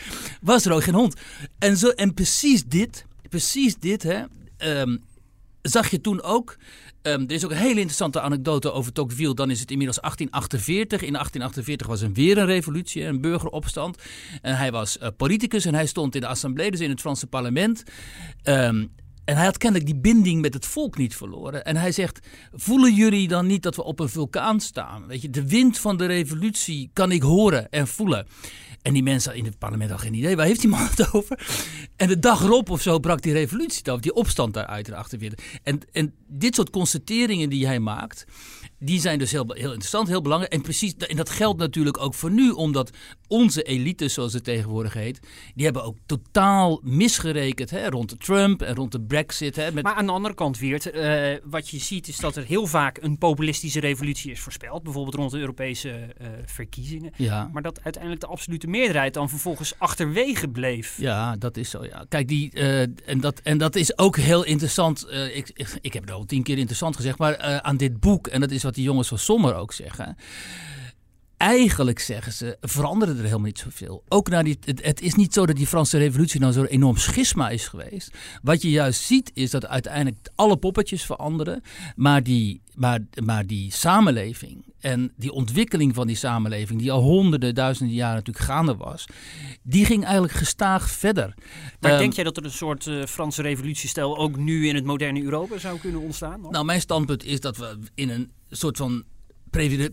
was 0.42 0.66
er 0.66 0.72
ook 0.72 0.84
geen 0.84 0.94
hond. 0.94 1.16
En, 1.60 1.78
zo, 1.78 1.90
en 1.90 2.14
precies 2.14 2.64
dit, 2.66 3.06
precies 3.30 3.76
dit, 3.80 4.04
hè. 4.04 4.24
Um, 4.82 5.04
zag 5.62 5.90
je 5.90 6.02
toen 6.02 6.22
ook. 6.22 6.58
Um, 7.08 7.22
er 7.28 7.32
is 7.32 7.46
ook 7.46 7.52
een 7.52 7.58
hele 7.58 7.80
interessante 7.80 8.22
anekdote 8.22 8.72
over 8.72 8.92
Tocqueville. 8.92 9.34
Dan 9.34 9.50
is 9.50 9.60
het 9.60 9.72
inmiddels 9.72 10.00
1848. 10.00 11.02
In 11.02 11.14
1848 11.14 11.88
was 11.88 12.02
er 12.02 12.12
weer 12.12 12.38
een 12.38 12.46
revolutie, 12.46 13.04
een 13.04 13.22
burgeropstand. 13.22 13.98
En 14.42 14.58
hij 14.58 14.72
was 14.72 14.98
uh, 14.98 15.08
politicus 15.18 15.66
en 15.66 15.74
hij 15.74 15.86
stond 15.86 16.16
in 16.16 16.22
de 16.22 16.28
assemblée, 16.28 16.72
dus 16.72 16.80
in 16.80 16.90
het 16.90 17.00
Franse 17.00 17.28
parlement. 17.28 17.84
Um, 18.44 18.92
en 19.26 19.36
hij 19.36 19.46
had 19.46 19.58
kennelijk 19.58 19.90
die 19.90 20.00
binding 20.00 20.42
met 20.42 20.54
het 20.54 20.66
volk 20.66 20.98
niet 20.98 21.16
verloren. 21.16 21.66
En 21.66 21.76
hij 21.76 21.92
zegt: 21.92 22.28
Voelen 22.54 22.94
jullie 22.94 23.28
dan 23.28 23.46
niet 23.46 23.64
dat 23.64 23.76
we 23.76 23.84
op 23.84 24.00
een 24.00 24.10
vulkaan 24.10 24.60
staan? 24.60 25.08
Weet 25.08 25.22
je, 25.22 25.30
de 25.30 25.48
wind 25.48 25.80
van 25.80 25.98
de 25.98 26.06
revolutie 26.06 26.90
kan 26.94 27.12
ik 27.12 27.22
horen 27.22 27.70
en 27.70 27.88
voelen. 27.88 28.28
En 28.82 28.94
die 28.94 29.04
mensen 29.04 29.36
in 29.36 29.46
het 29.46 29.58
parlement 29.58 29.90
hadden 29.90 30.08
geen 30.08 30.18
idee, 30.20 30.36
waar 30.36 30.46
heeft 30.46 30.62
die 30.62 30.70
man 30.70 30.88
het 30.96 31.14
over? 31.14 31.48
En 31.96 32.08
de 32.08 32.20
dag 32.20 32.44
erop 32.44 32.70
of 32.70 32.82
zo 32.82 33.00
brak 33.00 33.22
die 33.22 33.34
revolutie 33.34 33.92
af, 33.92 34.00
die 34.00 34.14
opstand 34.14 34.54
daaruit 34.54 34.88
in 34.88 34.94
48. 34.94 35.60
En, 35.64 35.80
en 35.92 36.14
dit 36.28 36.56
soort 36.56 36.70
constateringen 36.70 37.50
die 37.50 37.66
hij 37.66 37.80
maakt, 37.80 38.26
die 38.80 39.00
zijn 39.00 39.20
dus 39.20 39.32
heel, 39.32 39.46
heel 39.48 39.70
interessant, 39.70 40.08
heel 40.08 40.22
belangrijk. 40.22 40.54
En 40.54 40.62
precies, 40.62 40.96
en 40.96 41.16
dat 41.16 41.30
geldt 41.30 41.60
natuurlijk 41.60 42.00
ook 42.02 42.14
voor 42.14 42.32
nu, 42.32 42.50
omdat 42.52 42.92
onze 43.28 43.64
elite, 43.64 44.08
zoals 44.08 44.34
het 44.34 44.44
tegenwoordig 44.44 44.94
heet, 44.94 45.20
die 45.56 45.66
hebben 45.66 45.84
ook 45.84 45.98
totaal 46.06 46.80
misgerekend 46.84 47.70
hè, 47.70 47.90
rond 47.90 48.20
Trump 48.20 48.62
en 48.62 48.76
rond 48.76 48.92
de 48.92 49.02
Brexit. 49.02 49.56
Hè, 49.56 49.72
met... 49.72 49.84
Maar 49.84 49.94
aan 49.94 50.06
de 50.06 50.12
andere 50.12 50.34
kant, 50.34 50.60
Weert, 50.60 50.96
uh, 50.96 51.34
wat 51.44 51.70
je 51.70 51.80
ziet 51.80 52.08
is 52.08 52.18
dat 52.18 52.36
er 52.36 52.44
heel 52.44 52.68
vaak 52.68 52.98
een 53.02 53.18
populistische 53.18 53.80
revolutie 53.80 54.32
is 54.32 54.40
voorspeld. 54.40 54.84
Bijvoorbeeld 54.84 55.16
rond 55.16 55.32
de 55.32 55.40
Europese 55.40 55.90
uh, 55.90 56.28
verkiezingen. 56.46 57.12
Ja. 57.18 57.50
Maar 57.54 57.62
dat 57.62 57.80
uiteindelijk 57.84 58.22
de 58.22 58.28
absolute 58.28 58.68
meerderheid 58.68 59.14
dan 59.14 59.30
vervolgens 59.30 59.74
achterwege 59.78 60.48
bleef. 60.48 60.98
Ja, 60.98 61.36
dat 61.36 61.58
is 61.58 61.70
zo. 61.70 61.84
Ja. 61.84 62.06
Kijk, 62.10 62.28
die, 62.28 62.52
uh, 62.54 62.82
en, 62.82 63.20
dat, 63.20 63.40
en 63.40 63.58
dat 63.58 63.76
is 63.76 63.98
ook 63.98 64.18
heel 64.18 64.44
interessant. 64.44 65.08
ik, 65.34 65.52
ik, 65.54 65.78
ik, 65.82 65.94
heb 65.94 66.04
het 66.04 66.12
al 66.12 66.26
tien 66.26 66.44
keer 66.44 66.58
interessant 66.58 66.96
gezegd, 66.96 67.18
maar 67.18 67.62
aan 67.62 67.78
dit 67.78 68.00
boek, 68.00 68.28
en 68.28 68.40
dat 68.40 68.52
is 68.52 68.65
wat 68.66 68.76
die 68.76 68.84
jongens 68.84 69.08
van 69.08 69.18
Sommer 69.18 69.56
ook 69.56 69.74
zeggen 69.74 70.18
eigenlijk 71.38 72.00
zeggen 72.00 72.34
ze, 72.34 72.58
veranderde 72.62 73.14
er 73.14 73.24
helemaal 73.24 73.46
niet 73.46 73.60
zoveel. 73.60 74.04
Ook 74.08 74.30
na 74.30 74.44
die, 74.44 74.58
het, 74.66 74.86
het, 74.86 75.02
is 75.02 75.16
niet 75.16 75.34
zo 75.34 75.46
dat 75.46 75.56
die 75.56 75.68
Franse 75.68 75.98
revolutie 75.98 76.40
nou 76.40 76.54
zo'n 76.54 76.66
enorm 76.66 76.98
schisma 76.98 77.50
is 77.50 77.68
geweest. 77.68 78.12
Wat 78.42 78.62
je 78.62 78.70
juist 78.70 79.02
ziet 79.02 79.32
is 79.34 79.52
dat 79.52 79.68
uiteindelijk 79.68 80.30
alle 80.36 80.58
poppetjes 80.58 81.06
veranderen. 81.06 81.62
Maar 81.96 82.24
die, 82.24 82.62
maar, 82.76 83.00
maar 83.24 83.46
die 83.46 83.72
samenleving 83.72 84.64
en 84.80 85.12
die 85.16 85.32
ontwikkeling 85.32 85.96
van 85.96 86.08
die 86.08 86.16
samenleving, 86.16 86.80
die 86.80 86.92
al 86.92 87.02
honderden, 87.02 87.56
duizenden 87.56 87.96
jaren 87.96 88.16
natuurlijk 88.16 88.46
gaande 88.46 88.76
was, 88.76 89.06
die 89.62 89.86
ging 89.86 90.04
eigenlijk 90.04 90.34
gestaag 90.34 90.90
verder. 90.90 91.34
Maar 91.80 91.92
um, 91.92 91.98
denk 91.98 92.14
jij 92.14 92.24
dat 92.24 92.38
er 92.38 92.44
een 92.44 92.52
soort 92.52 92.86
uh, 92.86 93.04
Franse 93.06 93.42
revolutiestijl 93.42 94.18
ook 94.18 94.38
nu 94.38 94.68
in 94.68 94.76
het 94.76 94.86
moderne 94.86 95.24
Europa 95.24 95.58
zou 95.58 95.80
kunnen 95.80 96.02
ontstaan? 96.02 96.42
Nou, 96.42 96.66
mijn 96.66 96.82
standpunt 96.82 97.24
is 97.24 97.40
dat 97.40 97.58
we 97.58 97.78
in 97.96 98.10
een 98.10 98.32
soort 98.50 98.78
van 98.78 99.04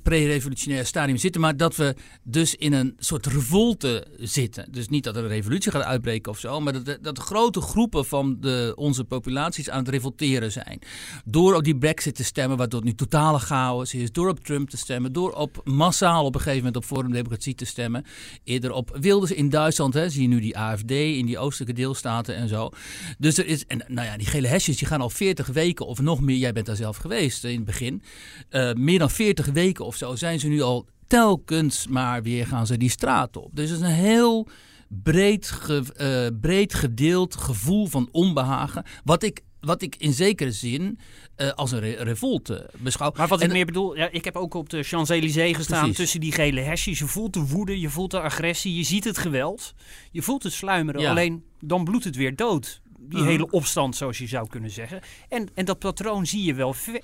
pre-revolutionair 0.02 0.86
stadium 0.86 1.16
zitten, 1.16 1.40
maar 1.40 1.56
dat 1.56 1.76
we 1.76 1.94
dus 2.22 2.54
in 2.54 2.72
een 2.72 2.94
soort 2.98 3.26
revolte 3.26 4.06
zitten. 4.18 4.72
Dus 4.72 4.88
niet 4.88 5.04
dat 5.04 5.16
er 5.16 5.22
een 5.22 5.28
revolutie 5.28 5.70
gaat 5.70 5.82
uitbreken 5.82 6.32
of 6.32 6.38
zo, 6.38 6.60
maar 6.60 6.84
dat, 6.84 6.98
dat 7.00 7.18
grote 7.18 7.60
groepen 7.60 8.04
van 8.04 8.36
de, 8.40 8.72
onze 8.76 9.04
populaties 9.04 9.70
aan 9.70 9.78
het 9.78 9.88
revolteren 9.88 10.52
zijn. 10.52 10.78
Door 11.24 11.54
op 11.54 11.64
die 11.64 11.78
Brexit 11.78 12.14
te 12.14 12.24
stemmen, 12.24 12.56
waardoor 12.56 12.84
nu 12.84 12.94
totale 12.94 13.38
chaos 13.38 13.94
is. 13.94 14.12
Door 14.12 14.28
op 14.28 14.44
Trump 14.44 14.70
te 14.70 14.76
stemmen, 14.76 15.12
door 15.12 15.32
op 15.32 15.60
massaal 15.64 16.24
op 16.24 16.34
een 16.34 16.40
gegeven 16.40 16.64
moment 16.64 16.76
op 16.76 16.84
Forum 16.84 17.12
Democratie 17.12 17.54
te 17.54 17.64
stemmen. 17.64 18.04
Eerder 18.44 18.72
op 18.72 18.96
Wilders 19.00 19.32
in 19.32 19.48
Duitsland, 19.48 19.94
hè, 19.94 20.08
zie 20.10 20.22
je 20.22 20.28
nu 20.28 20.40
die 20.40 20.58
AFD 20.58 20.90
in 20.90 21.26
die 21.26 21.38
oostelijke 21.38 21.74
deelstaten 21.74 22.34
en 22.34 22.48
zo. 22.48 22.70
Dus 23.18 23.38
er 23.38 23.46
is, 23.46 23.66
en 23.66 23.84
nou 23.88 24.06
ja, 24.06 24.16
die 24.16 24.26
gele 24.26 24.46
hesjes 24.46 24.76
die 24.76 24.86
gaan 24.86 25.00
al 25.00 25.10
40 25.10 25.46
weken 25.46 25.86
of 25.86 26.00
nog 26.00 26.20
meer, 26.20 26.36
jij 26.36 26.52
bent 26.52 26.66
daar 26.66 26.76
zelf 26.76 26.96
geweest 26.96 27.44
in 27.44 27.56
het 27.56 27.64
begin, 27.64 28.02
uh, 28.50 28.72
meer 28.72 28.98
dan 28.98 29.10
40 29.10 29.46
weken 29.52 29.84
of 29.84 29.96
zo 29.96 30.14
zijn 30.14 30.40
ze 30.40 30.48
nu 30.48 30.60
al 30.60 30.86
telkens 31.06 31.86
maar 31.86 32.22
weer 32.22 32.46
gaan 32.46 32.66
ze 32.66 32.76
die 32.76 32.90
straat 32.90 33.36
op. 33.36 33.50
Dus 33.52 33.70
het 33.70 33.80
is 33.80 33.86
een 33.86 33.92
heel 33.92 34.48
breed, 34.88 35.46
ge, 35.46 36.30
uh, 36.32 36.38
breed 36.40 36.74
gedeeld 36.74 37.36
gevoel 37.36 37.86
van 37.86 38.08
onbehagen. 38.12 38.84
Wat 39.04 39.22
ik, 39.22 39.42
wat 39.60 39.82
ik 39.82 39.96
in 39.98 40.12
zekere 40.12 40.52
zin 40.52 40.98
uh, 41.36 41.50
als 41.50 41.72
een 41.72 41.80
re 41.80 42.02
revolte 42.02 42.70
beschouw. 42.78 43.12
Maar 43.16 43.28
wat 43.28 43.40
en, 43.40 43.46
ik 43.46 43.52
meer 43.52 43.66
bedoel, 43.66 43.96
ja, 43.96 44.08
ik 44.10 44.24
heb 44.24 44.36
ook 44.36 44.54
op 44.54 44.68
de 44.68 44.82
Champs-Élysées 44.82 45.56
gestaan 45.56 45.78
precies. 45.78 45.96
tussen 45.96 46.20
die 46.20 46.32
gele 46.32 46.60
hesjes. 46.60 46.98
Je 46.98 47.06
voelt 47.06 47.34
de 47.34 47.46
woede, 47.46 47.80
je 47.80 47.90
voelt 47.90 48.10
de 48.10 48.20
agressie, 48.20 48.76
je 48.76 48.82
ziet 48.82 49.04
het 49.04 49.18
geweld. 49.18 49.74
Je 50.10 50.22
voelt 50.22 50.42
het 50.42 50.52
sluimeren, 50.52 51.00
ja. 51.00 51.10
alleen 51.10 51.44
dan 51.60 51.84
bloedt 51.84 52.04
het 52.04 52.16
weer 52.16 52.36
dood 52.36 52.80
die 52.98 53.18
uh 53.18 53.24
-huh. 53.24 53.32
hele 53.32 53.50
opstand, 53.50 53.96
zoals 53.96 54.18
je 54.18 54.26
zou 54.26 54.48
kunnen 54.48 54.70
zeggen. 54.70 55.00
En, 55.28 55.48
en 55.54 55.64
dat 55.64 55.78
patroon 55.78 56.26
zie 56.26 56.42
je 56.44 56.54
wel 56.54 56.74
uh, 56.88 56.98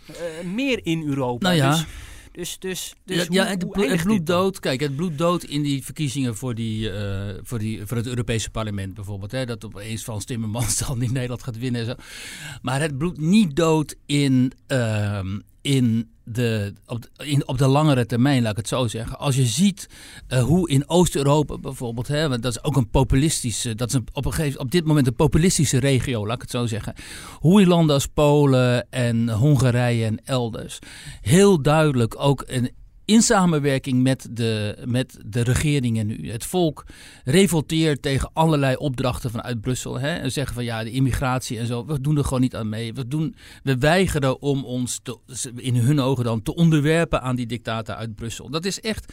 meer 0.45 0.81
in 0.83 1.07
Europa. 1.07 1.47
Nou 1.47 1.57
ja. 1.61 1.71
Dus, 1.71 1.85
dus, 2.33 2.59
dus, 2.59 2.95
dus 3.05 3.17
ja, 3.17 3.27
ja 3.31 3.47
het, 3.47 3.65
het 3.71 4.03
bloeddood. 4.03 4.61
Kijk, 4.61 4.81
het 4.81 4.97
bloeddood 4.97 5.45
in 5.45 5.63
die 5.63 5.85
verkiezingen 5.85 6.37
voor, 6.37 6.55
die, 6.55 6.91
uh, 6.91 7.29
voor, 7.43 7.59
die, 7.59 7.87
voor 7.87 7.97
het 7.97 8.07
Europese 8.07 8.51
parlement 8.51 8.95
bijvoorbeeld. 8.95 9.33
Hè, 9.33 9.47
dat 9.47 9.65
opeens 9.65 10.03
Frans 10.03 10.25
Timmermans 10.25 10.79
dan 10.87 11.03
in 11.03 11.13
Nederland 11.13 11.43
gaat 11.43 11.59
winnen. 11.59 11.81
En 11.81 11.87
zo. 11.87 11.95
Maar 12.63 12.81
het 12.81 12.99
bloed 12.99 13.21
niet 13.21 13.57
dood 13.57 13.95
in, 14.07 14.53
uh, 14.69 15.21
in 15.69 16.11
de, 16.25 16.73
op, 17.47 17.59
de, 17.59 17.67
langere 17.67 18.07
termijn, 18.07 18.43
laat 18.43 18.51
ik 18.51 18.57
het 18.57 18.69
zo 18.69 18.87
zeggen. 18.87 19.19
Als 19.19 19.37
je 19.37 19.45
ziet 19.45 19.89
uh, 20.29 20.43
hoe 20.43 20.71
in 20.71 20.89
Oost-Europa 20.89 21.59
bijvoorbeeld, 21.59 22.09
hè, 22.09 22.29
want 22.29 22.43
dat 22.43 22.53
is 22.53 22.65
ook 22.65 22.77
een 22.77 22.91
populistische, 22.91 23.75
dat 23.75 23.89
is 23.89 24.01
op, 24.13 24.27
een 24.27 24.33
gegeven, 24.33 24.61
op 24.61 24.71
dit 24.71 24.85
moment 24.85 25.07
een 25.07 25.15
populistische 25.15 25.79
regio, 25.79 26.27
laat 26.27 26.35
ik 26.35 26.43
het 26.43 26.51
zo 26.51 26.67
zeggen. 26.67 26.95
Hoe 27.39 27.61
in 27.61 27.69
landen 27.69 27.95
als 27.95 28.07
Polen 28.07 28.91
en 28.91 29.29
Hongarije 29.31 30.05
en 30.05 30.21
elders 30.25 30.79
heel 31.21 31.63
duidelijk 31.63 32.15
ook 32.19 32.45
een 32.47 32.71
in 33.09 33.23
samenwerking 33.23 34.03
met 34.03 34.29
de, 34.31 34.77
met 34.85 35.19
de 35.27 35.43
regeringen 35.43 36.07
nu. 36.07 36.31
Het 36.31 36.45
volk 36.45 36.87
revolteert 37.25 38.03
tegen 38.03 38.31
allerlei 38.33 38.77
opdrachten 38.77 39.31
vanuit 39.31 39.61
Brussel. 39.61 39.99
Hè, 39.99 40.15
en 40.15 40.33
zeggen 40.33 40.55
van 40.55 40.65
ja, 40.65 40.85
de 40.85 40.91
immigratie 40.91 41.59
en 41.59 41.67
zo, 41.67 41.87
we 41.87 42.01
doen 42.01 42.17
er 42.17 42.25
gewoon 42.25 42.41
niet 42.41 42.57
aan 42.57 42.69
mee. 42.69 42.93
We, 42.93 43.09
doen, 43.09 43.35
we 43.63 43.79
weigeren 43.79 44.43
om 44.43 44.65
ons 44.65 45.01
in 45.57 45.77
hun 45.77 46.01
ogen 46.01 46.25
dan 46.25 46.43
te 46.43 46.55
onderwerpen 46.55 47.23
aan 47.23 47.37
die 47.37 47.47
dictaten 47.47 47.97
uit 47.97 48.15
Brussel. 48.15 48.51
Dat 48.51 48.65
is 48.65 48.81
echt 48.81 49.13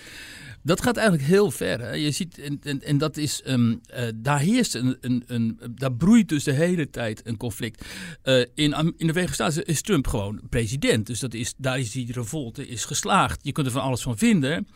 dat 0.65 0.81
gaat 0.81 0.97
eigenlijk 0.97 1.27
heel 1.27 1.51
ver. 1.51 1.79
Hè? 1.79 1.91
Je 1.91 2.11
ziet, 2.11 2.39
en, 2.61 2.81
en, 2.81 2.97
dat 2.97 3.17
is, 3.17 3.41
um, 3.47 3.81
uh, 3.95 4.07
daar 4.15 4.39
heerst 4.39 4.75
een, 4.75 4.97
een, 5.01 5.23
een, 5.27 5.59
daar 5.75 5.93
broeit 5.93 6.29
dus 6.29 6.43
de 6.43 6.51
hele 6.51 6.89
tijd 6.89 7.21
een 7.27 7.37
conflict. 7.37 7.85
Uh, 8.23 8.39
in, 8.39 8.73
in 8.73 9.07
de 9.07 9.13
Verenigde 9.13 9.33
Staten 9.33 9.65
is 9.65 9.81
Trump 9.81 10.07
gewoon 10.07 10.41
president. 10.49 11.07
Dus 11.07 11.19
dat 11.19 11.33
is, 11.33 11.53
daar 11.57 11.79
is 11.79 11.91
die 11.91 12.13
revolte 12.13 12.67
is 12.67 12.85
geslaagd. 12.85 13.39
Je 13.43 13.51
kunt 13.51 13.65
er 13.65 13.73
van 13.73 13.81
alles 13.85 14.01
van 14.01 14.17
vinden. 14.17 14.67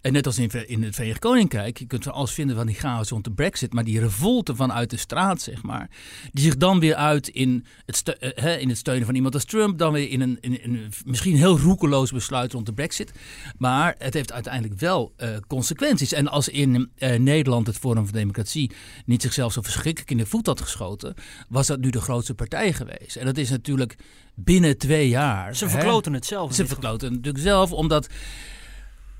En 0.00 0.12
net 0.12 0.26
als 0.26 0.38
in, 0.38 0.82
het 0.82 0.94
Verenigd 0.94 1.18
Koninkrijk, 1.18 1.78
je 1.78 1.86
kunt 1.86 2.04
van 2.04 2.12
alles 2.12 2.32
vinden 2.32 2.56
van 2.56 2.66
die 2.66 2.74
chaos 2.74 3.08
rond 3.08 3.24
de 3.24 3.32
brexit, 3.32 3.72
maar 3.72 3.84
die 3.84 4.00
revolte 4.00 4.54
vanuit 4.54 4.90
de 4.90 4.96
straat, 4.96 5.40
zeg 5.40 5.62
maar, 5.62 5.90
die 6.32 6.44
zich 6.44 6.56
dan 6.56 6.80
weer 6.80 6.94
uit 6.94 7.28
in 7.28 7.64
het, 7.86 8.18
uh, 8.38 8.60
in 8.60 8.68
het 8.68 8.78
steunen 8.78 9.06
van 9.06 9.14
iemand 9.14 9.34
als 9.34 9.44
Trump, 9.44 9.78
dan 9.78 9.92
weer 9.92 10.10
in 10.10 10.20
een, 10.20 10.38
in, 10.40 10.92
misschien 11.04 11.36
heel 11.36 11.58
roekeloos 11.58 12.12
besluit 12.12 12.52
rond 12.52 12.66
de 12.66 12.72
brexit. 12.72 13.12
Maar 13.56 13.94
het 13.98 14.14
heeft 14.14 14.32
uiteindelijk 14.32 14.80
wel 14.80 15.12
uh, 15.16 15.28
consequenties. 15.46 16.12
En 16.12 16.28
als 16.28 16.48
in 16.48 16.90
uh, 16.98 17.18
Nederland 17.18 17.66
het 17.66 17.78
Forum 17.78 18.04
voor 18.04 18.16
Democratie 18.16 18.70
niet 19.04 19.22
zichzelf 19.22 19.52
zo 19.52 19.62
verschrikkelijk 19.62 20.10
in 20.10 20.16
de 20.16 20.26
voet 20.26 20.46
had 20.46 20.60
geschoten, 20.60 21.14
was 21.48 21.66
dat 21.66 21.80
nu 21.80 21.90
de 21.90 22.00
grootste 22.00 22.34
partij 22.34 22.72
geweest. 22.72 23.16
En 23.16 23.24
dat 23.24 23.36
is 23.36 23.50
natuurlijk 23.50 23.96
binnen 24.44 24.78
twee 24.78 25.08
jaar. 25.08 25.56
Ze 25.56 25.68
verkloten 25.68 26.12
het 26.12 26.26
zelf. 26.26 26.54
Ze 26.54 26.66
verkloten 26.66 27.06
het 27.06 27.16
natuurlijk 27.16 27.44
zelf, 27.44 27.72
omdat 27.72 28.08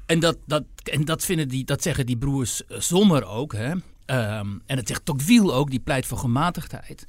en 0.06 0.20
dat, 0.20 0.37
dat, 0.46 0.64
en 0.82 1.04
dat, 1.04 1.25
vinden 1.25 1.48
die, 1.48 1.64
dat 1.64 1.82
zeggen 1.82 2.06
die 2.06 2.16
broers 2.16 2.62
Sommer 2.68 3.26
ook. 3.26 3.52
Hè? 3.52 3.70
Um, 3.70 4.62
en 4.66 4.76
dat 4.76 4.88
zegt 4.88 5.04
Tocqueville 5.04 5.52
ook, 5.52 5.70
die 5.70 5.80
pleit 5.80 6.06
voor 6.06 6.18
gematigdheid. 6.18 7.04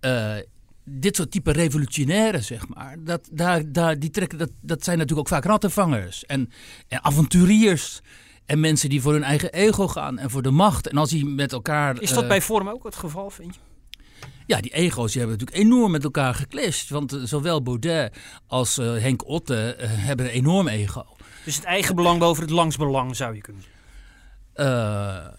Uh, 0.00 0.34
dit 0.84 1.16
soort 1.16 1.30
type 1.30 1.52
revolutionairen, 1.52 2.44
zeg 2.44 2.68
maar, 2.68 2.96
dat, 2.98 3.28
daar, 3.32 3.72
daar, 3.72 3.98
die 3.98 4.10
trekken, 4.10 4.38
dat, 4.38 4.50
dat 4.60 4.84
zijn 4.84 4.98
natuurlijk 4.98 5.28
ook 5.28 5.34
vaak 5.34 5.44
rattenvangers 5.44 6.26
en, 6.26 6.50
en 6.88 7.04
avonturiers. 7.04 8.00
En 8.46 8.60
mensen 8.60 8.88
die 8.88 9.02
voor 9.02 9.12
hun 9.12 9.22
eigen 9.22 9.52
ego 9.52 9.88
gaan 9.88 10.18
en 10.18 10.30
voor 10.30 10.42
de 10.42 10.50
macht. 10.50 10.88
En 10.88 10.96
als 10.96 11.10
die 11.10 11.26
met 11.26 11.52
elkaar. 11.52 12.00
Is 12.00 12.12
dat 12.12 12.22
uh, 12.22 12.28
bij 12.28 12.42
Vorm 12.42 12.68
ook 12.68 12.84
het 12.84 12.96
geval, 12.96 13.30
vind 13.30 13.54
je? 13.54 13.60
Ja, 14.50 14.60
die 14.60 14.72
ego's 14.72 15.12
die 15.12 15.20
hebben 15.20 15.38
natuurlijk 15.38 15.66
enorm 15.66 15.90
met 15.90 16.04
elkaar 16.04 16.34
geclashed. 16.34 16.88
Want 16.88 17.12
uh, 17.12 17.20
zowel 17.24 17.62
Baudet 17.62 18.16
als 18.46 18.78
uh, 18.78 18.96
Henk 18.96 19.28
Otte 19.28 19.76
hebben 19.80 20.26
een 20.26 20.32
enorm 20.32 20.68
ego. 20.68 21.06
Dus 21.44 21.56
het 21.56 21.64
eigen 21.64 21.94
belang 21.94 22.18
boven 22.18 22.42
het 22.42 22.52
langsbelang 22.52 23.16
zou 23.16 23.34
je 23.34 23.40
kunnen 23.40 23.62
zeggen? 23.62 25.38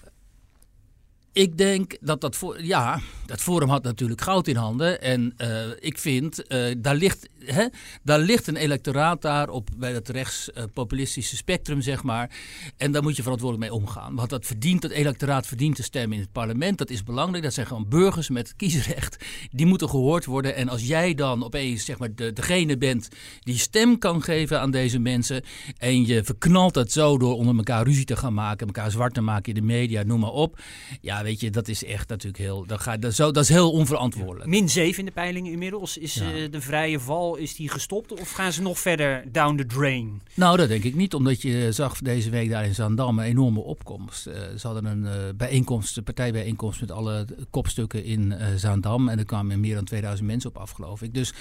Ik 1.33 1.57
denk 1.57 1.97
dat 2.01 2.21
dat 2.21 2.35
voor, 2.35 2.63
ja, 2.63 2.99
dat 3.25 3.41
Forum 3.41 3.69
had 3.69 3.83
natuurlijk 3.83 4.21
goud 4.21 4.47
in 4.47 4.55
handen. 4.55 5.01
En 5.01 5.33
uh, 5.37 5.47
ik 5.79 5.97
vind, 5.97 6.43
uh, 6.47 6.75
daar, 6.77 6.95
ligt, 6.95 7.29
hè, 7.45 7.65
daar 8.03 8.19
ligt 8.19 8.47
een 8.47 8.55
electoraat 8.55 9.21
daar 9.21 9.49
op 9.49 9.69
bij 9.77 9.93
dat 9.93 10.09
rechtspopulistische 10.09 11.35
spectrum, 11.35 11.81
zeg 11.81 12.03
maar. 12.03 12.29
En 12.77 12.91
daar 12.91 13.01
moet 13.01 13.15
je 13.15 13.21
verantwoordelijk 13.21 13.71
mee 13.71 13.79
omgaan. 13.81 14.15
Want 14.15 14.29
dat 14.29 14.45
verdient, 14.45 14.81
dat 14.81 14.91
electoraat 14.91 15.47
verdient 15.47 15.75
te 15.75 15.83
stemmen 15.83 16.17
in 16.17 16.23
het 16.23 16.31
parlement. 16.31 16.77
Dat 16.77 16.89
is 16.89 17.03
belangrijk. 17.03 17.43
Dat 17.43 17.53
zijn 17.53 17.67
gewoon 17.67 17.89
burgers 17.89 18.29
met 18.29 18.55
kiesrecht. 18.55 19.25
Die 19.51 19.65
moeten 19.65 19.89
gehoord 19.89 20.25
worden. 20.25 20.55
En 20.55 20.69
als 20.69 20.87
jij 20.87 21.13
dan 21.13 21.43
opeens, 21.43 21.85
zeg 21.85 21.97
maar, 21.99 22.15
de, 22.15 22.33
degene 22.33 22.77
bent 22.77 23.07
die 23.39 23.57
stem 23.57 23.97
kan 23.97 24.23
geven 24.23 24.59
aan 24.59 24.71
deze 24.71 24.99
mensen. 24.99 25.43
En 25.77 26.05
je 26.05 26.23
verknalt 26.23 26.73
dat 26.73 26.91
zo 26.91 27.17
door 27.17 27.35
onder 27.35 27.55
elkaar 27.55 27.85
ruzie 27.85 28.05
te 28.05 28.15
gaan 28.15 28.33
maken, 28.33 28.67
elkaar 28.67 28.91
zwart 28.91 29.13
te 29.13 29.21
maken 29.21 29.53
in 29.53 29.59
de 29.59 29.67
media, 29.67 30.03
noem 30.03 30.19
maar 30.19 30.29
op. 30.29 30.59
Ja, 31.01 31.20
weet 31.23 31.39
je, 31.39 31.49
dat 31.49 31.67
is 31.67 31.83
echt 31.83 32.09
natuurlijk 32.09 32.43
heel, 32.43 32.65
dat, 32.65 32.81
gaat, 32.81 33.01
dat, 33.01 33.13
zo, 33.13 33.31
dat 33.31 33.43
is 33.43 33.49
heel 33.49 33.71
onverantwoordelijk. 33.71 34.49
Min 34.49 34.69
7 34.69 34.99
in 34.99 35.05
de 35.05 35.11
peilingen 35.11 35.51
inmiddels. 35.51 35.97
Is 35.97 36.13
ja. 36.13 36.33
uh, 36.33 36.51
de 36.51 36.61
vrije 36.61 36.99
val, 36.99 37.35
is 37.35 37.55
die 37.55 37.69
gestopt 37.69 38.19
of 38.19 38.31
gaan 38.31 38.53
ze 38.53 38.61
nog 38.61 38.79
verder 38.79 39.23
down 39.31 39.55
the 39.55 39.65
drain? 39.65 40.21
Nou, 40.33 40.57
dat 40.57 40.67
denk 40.67 40.83
ik 40.83 40.95
niet, 40.95 41.13
omdat 41.13 41.41
je 41.41 41.71
zag 41.71 41.99
deze 41.99 42.29
week 42.29 42.49
daar 42.49 42.65
in 42.65 42.75
Zaandam 42.75 43.19
een 43.19 43.25
enorme 43.25 43.59
opkomst. 43.59 44.27
Uh, 44.27 44.33
ze 44.57 44.67
hadden 44.67 44.85
een 44.85 45.03
uh, 45.03 45.11
bijeenkomst, 45.35 45.97
een 45.97 46.03
partijbijeenkomst 46.03 46.81
met 46.81 46.91
alle 46.91 47.25
kopstukken 47.49 48.03
in 48.03 48.33
Zaandam 48.55 49.09
en 49.09 49.17
er 49.17 49.25
kwamen 49.25 49.59
meer 49.59 49.75
dan 49.75 49.85
2000 49.85 50.27
mensen 50.27 50.49
op 50.49 50.57
af, 50.57 50.71
geloof 50.71 51.01
ik. 51.01 51.13
Dus 51.13 51.33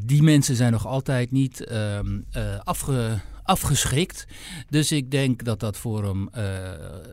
die 0.00 0.22
mensen 0.22 0.56
zijn 0.56 0.72
nog 0.72 0.86
altijd 0.86 1.30
niet 1.30 1.64
ehm, 1.64 2.20
afge, 2.64 3.18
afgeschrikt. 3.42 4.26
Dus 4.68 4.92
ik 4.92 5.10
denk 5.10 5.44
dat 5.44 5.60
dat 5.60 5.76
forum 5.76 6.28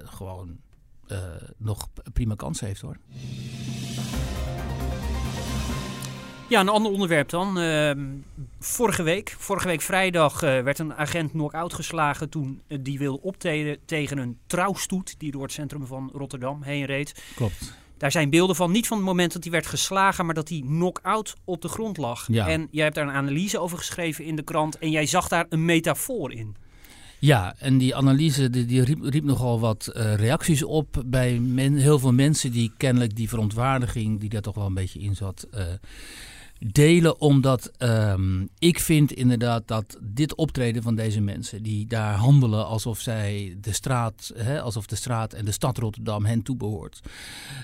gewoon 0.05 0.58
uh, 1.07 1.17
nog 1.57 1.88
prima 2.13 2.35
kans 2.35 2.59
heeft 2.59 2.81
hoor. 2.81 2.97
Ja, 6.50 6.59
een 6.59 6.69
ander 6.69 6.91
onderwerp 6.91 7.29
dan. 7.29 7.59
Uh, 7.62 7.91
vorige 8.59 9.03
week, 9.03 9.35
vorige 9.38 9.67
week 9.67 9.81
vrijdag, 9.81 10.33
uh, 10.33 10.39
werd 10.39 10.79
een 10.79 10.93
agent 10.93 11.31
knock-out 11.31 11.74
geslagen 11.74 12.29
toen 12.29 12.62
uh, 12.67 12.77
die 12.81 13.00
wilde 13.00 13.21
optreden 13.21 13.77
tegen 13.85 14.17
een 14.17 14.38
trouwstoet 14.47 15.19
die 15.19 15.31
door 15.31 15.41
het 15.41 15.51
centrum 15.51 15.85
van 15.85 16.09
Rotterdam 16.13 16.62
heen 16.62 16.85
reed. 16.85 17.24
Klopt. 17.35 17.74
Daar 17.97 18.12
zijn 18.12 18.29
beelden 18.29 18.55
van, 18.55 18.71
niet 18.71 18.88
van 18.88 18.97
het 18.97 19.05
moment 19.05 19.33
dat 19.33 19.43
hij 19.43 19.51
werd 19.51 19.65
geslagen, 19.65 20.25
maar 20.25 20.35
dat 20.35 20.50
hij 20.50 20.59
knock-out 20.59 21.35
op 21.43 21.62
de 21.62 21.67
grond 21.67 21.97
lag. 21.97 22.27
Ja. 22.27 22.47
En 22.47 22.67
jij 22.71 22.83
hebt 22.83 22.95
daar 22.95 23.07
een 23.07 23.13
analyse 23.13 23.59
over 23.59 23.77
geschreven 23.77 24.25
in 24.25 24.35
de 24.35 24.43
krant 24.43 24.77
en 24.77 24.89
jij 24.91 25.05
zag 25.05 25.27
daar 25.27 25.45
een 25.50 25.65
metafoor 25.65 26.31
in. 26.31 26.55
Ja, 27.25 27.55
en 27.58 27.77
die 27.77 27.96
analyse 27.96 28.50
die, 28.50 28.84
riep, 28.84 29.24
nogal 29.24 29.60
wat 29.60 29.91
uh, 29.94 30.15
reacties 30.15 30.63
op 30.63 31.03
bij 31.05 31.41
heel 31.75 32.00
veel 32.00 32.13
mensen 32.13 32.51
die 32.51 32.72
kennelijk 32.77 33.15
die 33.15 33.29
verontwaardiging 33.29 34.20
die 34.20 34.29
daar 34.29 34.41
toch 34.41 34.55
wel 34.55 34.65
een 34.65 34.74
beetje 34.74 35.00
in 35.00 35.15
zat, 35.15 35.48
uh, 35.53 35.62
delen. 36.59 37.19
Omdat 37.19 37.71
um, 37.77 38.50
ik 38.59 38.79
vind 38.79 39.12
inderdaad 39.12 39.67
dat 39.67 39.97
dit 40.01 40.35
optreden 40.35 40.83
van 40.83 40.95
deze 40.95 41.21
mensen, 41.21 41.63
die 41.63 41.88
daar 41.88 42.15
handelen 42.15 42.65
alsof 42.65 43.00
zij 43.00 43.57
de 43.62 43.74
straat, 43.74 44.31
hè, 44.35 44.62
alsof 44.62 44.85
de 44.85 44.95
straat 44.95 45.33
en 45.33 45.45
de 45.45 45.51
stad 45.51 45.77
Rotterdam 45.77 46.25
hen 46.25 46.41
toebehoort. 46.41 47.00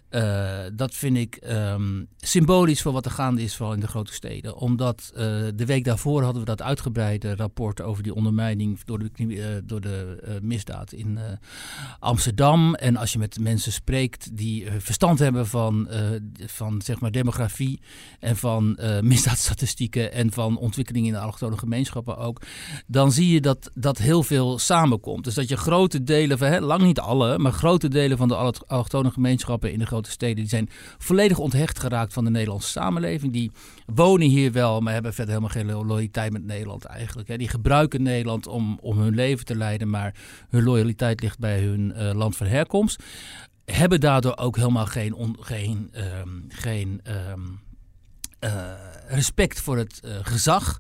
Uh, 0.10 0.60
dat 0.74 0.94
vind 0.94 1.18
ik 1.18 1.40
um, 1.48 2.08
symbolisch 2.18 2.82
voor 2.82 2.92
wat 2.92 3.06
er 3.06 3.12
gaande 3.12 3.42
is, 3.42 3.56
vooral 3.56 3.74
in 3.74 3.80
de 3.80 3.88
grote 3.88 4.14
steden. 4.14 4.56
Omdat 4.56 5.12
uh, 5.14 5.20
de 5.56 5.66
week 5.66 5.84
daarvoor 5.84 6.24
hadden 6.24 6.42
we 6.42 6.48
dat 6.48 6.62
uitgebreide 6.62 7.36
rapport 7.36 7.82
over 7.82 8.04
die 8.04 8.14
ondermijning 8.14 8.80
door 8.84 9.00
de, 9.00 9.10
uh, 9.18 9.46
door 9.64 9.82
de 9.82 10.18
misdaad 10.42 10.92
in 10.92 11.20
Amsterdam. 12.00 12.76
En 12.76 12.98
als 12.98 13.12
je 13.12 13.20
met 13.20 13.40
mensen 13.40 13.72
spreekt 13.72 14.38
die 14.38 14.72
verstand 14.78 15.20
hebben 15.20 15.48
van, 15.48 15.88
van 16.46 16.82
zeg 16.82 17.00
maar 17.00 17.12
demografie 17.12 17.80
en 18.20 18.38
van 18.38 18.78
uh, 18.82 19.00
misdaadstatistieken 19.00 20.12
en 20.12 20.32
van 20.32 20.58
ontwikkelingen 20.58 21.08
in 21.08 21.14
de 21.14 21.20
allochtone 21.20 21.58
gemeenschappen 21.58 22.18
ook, 22.18 22.42
dan 22.88 23.12
zie 23.12 23.34
je 23.34 23.42
dat 23.42 23.72
dat 23.74 23.98
heel 23.98 24.24
veel 24.24 24.60
samenkomt. 24.60 25.24
Dus 25.24 25.34
dat 25.34 25.50
je 25.50 25.58
grote 25.58 26.04
delen 26.04 26.38
van, 26.38 26.48
hè, 26.48 26.60
lang 26.60 26.82
niet 26.82 27.00
alle, 27.00 27.38
maar 27.38 27.52
grote 27.52 27.88
delen 27.88 28.18
van 28.18 28.28
de 28.28 28.36
allochtone 28.36 29.12
gemeenschappen 29.12 29.72
in 29.72 29.80
de 29.80 29.86
grote 29.86 30.12
steden, 30.12 30.36
die 30.36 30.48
zijn 30.48 30.70
volledig 30.98 31.38
onthecht 31.38 31.80
geraakt 31.80 32.14
van 32.14 32.24
de 32.24 32.30
Nederlandse 32.30 32.70
samenleving. 32.70 33.34
Die 33.34 33.52
wonen 33.86 34.28
hier 34.28 34.52
wel, 34.52 34.80
maar 34.80 34.94
hebben 34.94 35.14
verder 35.14 35.34
helemaal 35.34 35.56
geen 35.56 35.88
loyaliteit 35.88 36.32
met 36.32 36.46
Nederland 36.46 36.86
eigenlijk. 36.86 37.28
Hè. 37.28 37.38
Die 37.38 37.50
gebruiken 37.50 38.02
Nederland 38.02 38.48
om, 38.48 38.80
om 38.82 39.00
hun 39.00 39.16
leven 39.16 39.46
te 39.46 39.56
leiden, 39.56 39.90
maar 39.90 40.16
hun 40.50 40.64
loyaliteit 40.64 41.22
ligt 41.22 41.40
bij 41.40 41.62
hun 41.62 41.94
uh, 41.96 42.14
land 42.14 42.38
van 42.38 42.48
herkomst. 42.48 43.04
Hebben 43.66 44.00
daardoor 44.00 44.38
ook 44.38 44.56
helemaal 44.56 44.86
geen, 44.86 45.36
geen, 45.40 45.92
um, 46.22 46.46
geen 46.50 47.02
uh, 47.08 47.14
respect 49.08 49.62
voor 49.62 49.78
het 49.78 50.02
uh, 50.06 50.12
gezag. 50.22 50.80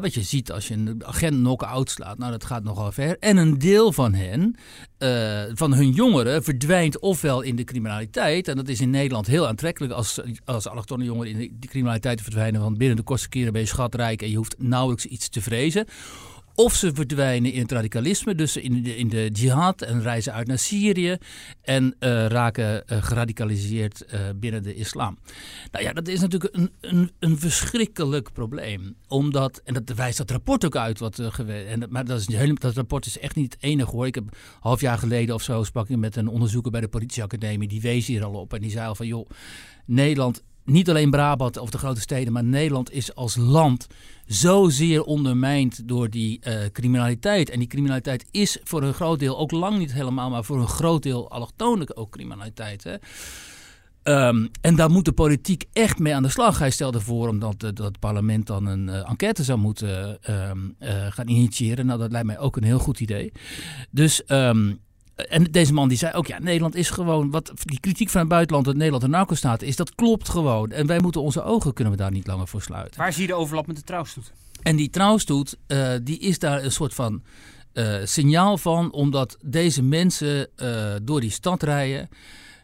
Wat 0.00 0.14
je 0.14 0.22
ziet 0.22 0.52
als 0.52 0.68
je 0.68 0.74
een 0.74 1.02
agent 1.04 1.34
knock-out 1.34 1.90
slaat, 1.90 2.18
nou 2.18 2.30
dat 2.30 2.44
gaat 2.44 2.62
nogal 2.62 2.92
ver. 2.92 3.16
En 3.18 3.36
een 3.36 3.58
deel 3.58 3.92
van 3.92 4.14
hen, 4.14 4.56
uh, 4.98 5.42
van 5.52 5.74
hun 5.74 5.90
jongeren, 5.90 6.42
verdwijnt 6.44 6.98
ofwel 6.98 7.40
in 7.40 7.56
de 7.56 7.64
criminaliteit. 7.64 8.48
En 8.48 8.56
dat 8.56 8.68
is 8.68 8.80
in 8.80 8.90
Nederland 8.90 9.26
heel 9.26 9.46
aantrekkelijk 9.46 9.92
als, 9.92 10.20
als 10.44 10.68
allochtone 10.68 11.04
jongeren 11.04 11.32
in 11.32 11.56
de 11.60 11.66
criminaliteit 11.66 12.22
verdwijnen. 12.22 12.60
Want 12.60 12.78
binnen 12.78 12.96
de 12.96 13.02
kortste 13.02 13.28
keren 13.28 13.52
ben 13.52 13.62
je 13.62 13.68
schatrijk 13.68 14.22
en 14.22 14.30
je 14.30 14.36
hoeft 14.36 14.54
nauwelijks 14.58 15.06
iets 15.06 15.28
te 15.28 15.40
vrezen. 15.40 15.86
Of 16.54 16.74
ze 16.74 16.94
verdwijnen 16.94 17.52
in 17.52 17.62
het 17.62 17.72
radicalisme, 17.72 18.34
dus 18.34 18.56
in 18.56 18.82
de, 18.82 18.96
in 18.96 19.08
de 19.08 19.30
jihad 19.32 19.82
en 19.82 20.02
reizen 20.02 20.32
uit 20.32 20.46
naar 20.46 20.58
Syrië 20.58 21.16
en 21.62 21.84
uh, 21.84 22.26
raken 22.26 22.82
uh, 22.86 23.02
geradicaliseerd 23.02 24.04
uh, 24.14 24.20
binnen 24.36 24.62
de 24.62 24.74
islam. 24.74 25.18
Nou 25.70 25.84
ja, 25.84 25.92
dat 25.92 26.08
is 26.08 26.20
natuurlijk 26.20 26.56
een, 26.56 26.70
een, 26.80 27.10
een 27.18 27.38
verschrikkelijk 27.38 28.32
probleem. 28.32 28.96
Omdat, 29.08 29.60
en 29.64 29.74
dat 29.74 29.96
wijst 29.96 30.18
dat 30.18 30.30
rapport 30.30 30.64
ook 30.64 30.76
uit, 30.76 30.98
wat, 30.98 31.18
en, 31.18 31.86
maar 31.88 32.04
dat, 32.04 32.20
is 32.20 32.26
dat 32.54 32.74
rapport 32.74 33.06
is 33.06 33.18
echt 33.18 33.36
niet 33.36 33.52
het 33.52 33.62
enige 33.62 33.90
hoor. 33.90 34.06
Ik 34.06 34.14
heb 34.14 34.24
een 34.24 34.38
half 34.60 34.80
jaar 34.80 34.98
geleden 34.98 35.34
of 35.34 35.42
zo 35.42 35.64
sprak 35.64 35.88
ik 35.88 35.96
met 35.96 36.16
een 36.16 36.28
onderzoeker 36.28 36.70
bij 36.70 36.80
de 36.80 36.88
politieacademie, 36.88 37.68
die 37.68 37.80
wees 37.80 38.06
hier 38.06 38.24
al 38.24 38.32
op 38.32 38.54
en 38.54 38.60
die 38.60 38.70
zei 38.70 38.86
al 38.86 38.94
van 38.94 39.06
joh, 39.06 39.28
Nederland 39.86 40.42
niet 40.64 40.90
alleen 40.90 41.10
Brabant 41.10 41.56
of 41.56 41.70
de 41.70 41.78
grote 41.78 42.00
steden, 42.00 42.32
maar 42.32 42.44
Nederland 42.44 42.92
is 42.92 43.14
als 43.14 43.36
land 43.36 43.86
zozeer 44.26 45.02
ondermijnd 45.02 45.88
door 45.88 46.10
die 46.10 46.40
uh, 46.46 46.54
criminaliteit. 46.72 47.50
En 47.50 47.58
die 47.58 47.68
criminaliteit 47.68 48.24
is 48.30 48.58
voor 48.64 48.82
een 48.82 48.94
groot 48.94 49.18
deel, 49.18 49.38
ook 49.38 49.50
lang 49.50 49.78
niet 49.78 49.92
helemaal, 49.92 50.30
maar 50.30 50.44
voor 50.44 50.60
een 50.60 50.68
groot 50.68 51.02
deel 51.02 51.30
allochtone 51.30 51.96
ook 51.96 52.10
criminaliteit. 52.10 52.84
Hè. 52.84 52.96
Um, 54.04 54.50
en 54.60 54.76
daar 54.76 54.90
moet 54.90 55.04
de 55.04 55.12
politiek 55.12 55.64
echt 55.72 55.98
mee 55.98 56.14
aan 56.14 56.22
de 56.22 56.28
slag. 56.28 56.58
Hij 56.58 56.70
stelde 56.70 57.00
voor 57.00 57.28
omdat 57.28 57.60
dat 57.60 57.78
het 57.78 57.98
parlement 57.98 58.46
dan 58.46 58.66
een 58.66 58.88
uh, 58.88 59.10
enquête 59.10 59.44
zou 59.44 59.58
moeten 59.58 60.18
uh, 60.30 60.50
gaan 61.08 61.28
initiëren. 61.28 61.86
Nou, 61.86 61.98
dat 61.98 62.10
lijkt 62.10 62.26
mij 62.26 62.38
ook 62.38 62.56
een 62.56 62.64
heel 62.64 62.78
goed 62.78 63.00
idee. 63.00 63.32
Dus 63.90 64.22
um, 64.26 64.80
en 65.14 65.44
deze 65.44 65.72
man 65.72 65.88
die 65.88 65.98
zei 65.98 66.12
ook, 66.12 66.26
ja, 66.26 66.38
Nederland 66.38 66.74
is 66.74 66.90
gewoon, 66.90 67.30
wat 67.30 67.52
die 67.62 67.80
kritiek 67.80 68.08
van 68.10 68.20
het 68.20 68.28
buitenland 68.28 68.64
dat 68.64 68.74
Nederland 68.74 69.02
een 69.02 69.10
narco-staat 69.10 69.62
is, 69.62 69.76
dat 69.76 69.94
klopt 69.94 70.28
gewoon. 70.28 70.70
En 70.70 70.86
wij 70.86 71.00
moeten 71.00 71.22
onze 71.22 71.42
ogen, 71.42 71.72
kunnen 71.72 71.92
we 71.92 71.98
daar 71.98 72.10
niet 72.10 72.26
langer 72.26 72.48
voor 72.48 72.62
sluiten. 72.62 73.00
Waar 73.00 73.12
zie 73.12 73.22
je 73.22 73.28
de 73.28 73.34
overlap 73.34 73.66
met 73.66 73.76
de 73.76 73.82
trouwstoet? 73.82 74.32
En 74.62 74.76
die 74.76 74.90
trouwstoet, 74.90 75.56
uh, 75.66 75.92
die 76.02 76.18
is 76.18 76.38
daar 76.38 76.64
een 76.64 76.72
soort 76.72 76.94
van 76.94 77.22
uh, 77.74 77.96
signaal 78.04 78.58
van, 78.58 78.92
omdat 78.92 79.36
deze 79.40 79.82
mensen 79.82 80.48
uh, 80.56 80.94
door 81.02 81.20
die 81.20 81.30
stad 81.30 81.62
rijden 81.62 82.08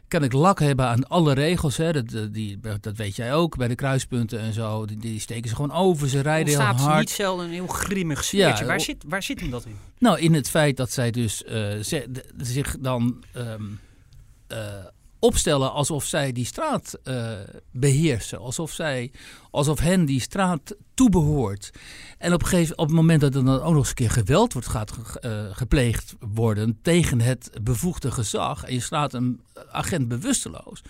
kan 0.09 0.23
ik 0.23 0.33
lak 0.33 0.59
hebben 0.59 0.85
aan 0.85 1.07
alle 1.07 1.33
regels. 1.33 1.77
Hè. 1.77 1.91
Dat, 1.91 2.33
die, 2.33 2.59
dat 2.81 2.97
weet 2.97 3.15
jij 3.15 3.33
ook 3.33 3.57
bij 3.57 3.67
de 3.67 3.75
kruispunten 3.75 4.39
en 4.39 4.53
zo. 4.53 4.85
Die, 4.85 4.97
die 4.97 5.19
steken 5.19 5.49
ze 5.49 5.55
gewoon 5.55 5.71
over. 5.71 6.09
Ze 6.09 6.19
rijden 6.19 6.47
heel 6.47 6.61
hard. 6.61 6.99
niet 6.99 7.09
zelden 7.09 7.45
een 7.45 7.51
heel 7.51 7.67
grimmig 7.67 8.23
sfeertje. 8.23 8.63
Ja, 8.63 8.69
waar, 8.69 8.81
zit, 8.81 9.03
waar 9.07 9.23
zit 9.23 9.39
hem 9.39 9.49
dat 9.49 9.65
in? 9.65 9.75
Nou, 9.97 10.19
in 10.19 10.33
het 10.33 10.49
feit 10.49 10.77
dat 10.77 10.91
zij 10.91 11.11
dus 11.11 11.43
uh, 11.43 11.51
ze, 11.79 12.23
zich 12.37 12.75
dan 12.79 13.23
um, 13.35 13.79
uh, 14.51 14.57
opstellen 15.19 15.71
alsof 15.71 16.03
zij 16.03 16.31
die 16.31 16.45
straat 16.45 16.99
uh, 17.03 17.31
beheersen. 17.71 18.39
Alsof, 18.39 18.71
zij, 18.71 19.11
alsof 19.51 19.79
hen 19.79 20.05
die 20.05 20.21
straat 20.21 20.75
toebehoort. 20.93 21.71
En 22.17 22.33
op, 22.33 22.43
gegeven, 22.43 22.77
op 22.77 22.85
het 22.85 22.95
moment 22.95 23.21
dat 23.21 23.35
er 23.35 23.45
dan 23.45 23.61
ook 23.61 23.69
nog 23.73 23.77
eens 23.77 23.89
een 23.89 23.95
keer 23.95 24.11
geweld 24.11 24.53
wordt 24.53 24.67
gaat 24.67 24.93
uh, 25.21 25.45
gepleegd 25.51 26.15
worden 26.19 26.79
tegen 26.81 27.21
het 27.21 27.51
bevoegde 27.61 28.11
gezag. 28.11 28.63
En 28.63 28.73
je 28.73 28.79
slaat 28.79 29.13
een 29.13 29.41
agent 29.71 30.07
bewusteloos 30.07 30.81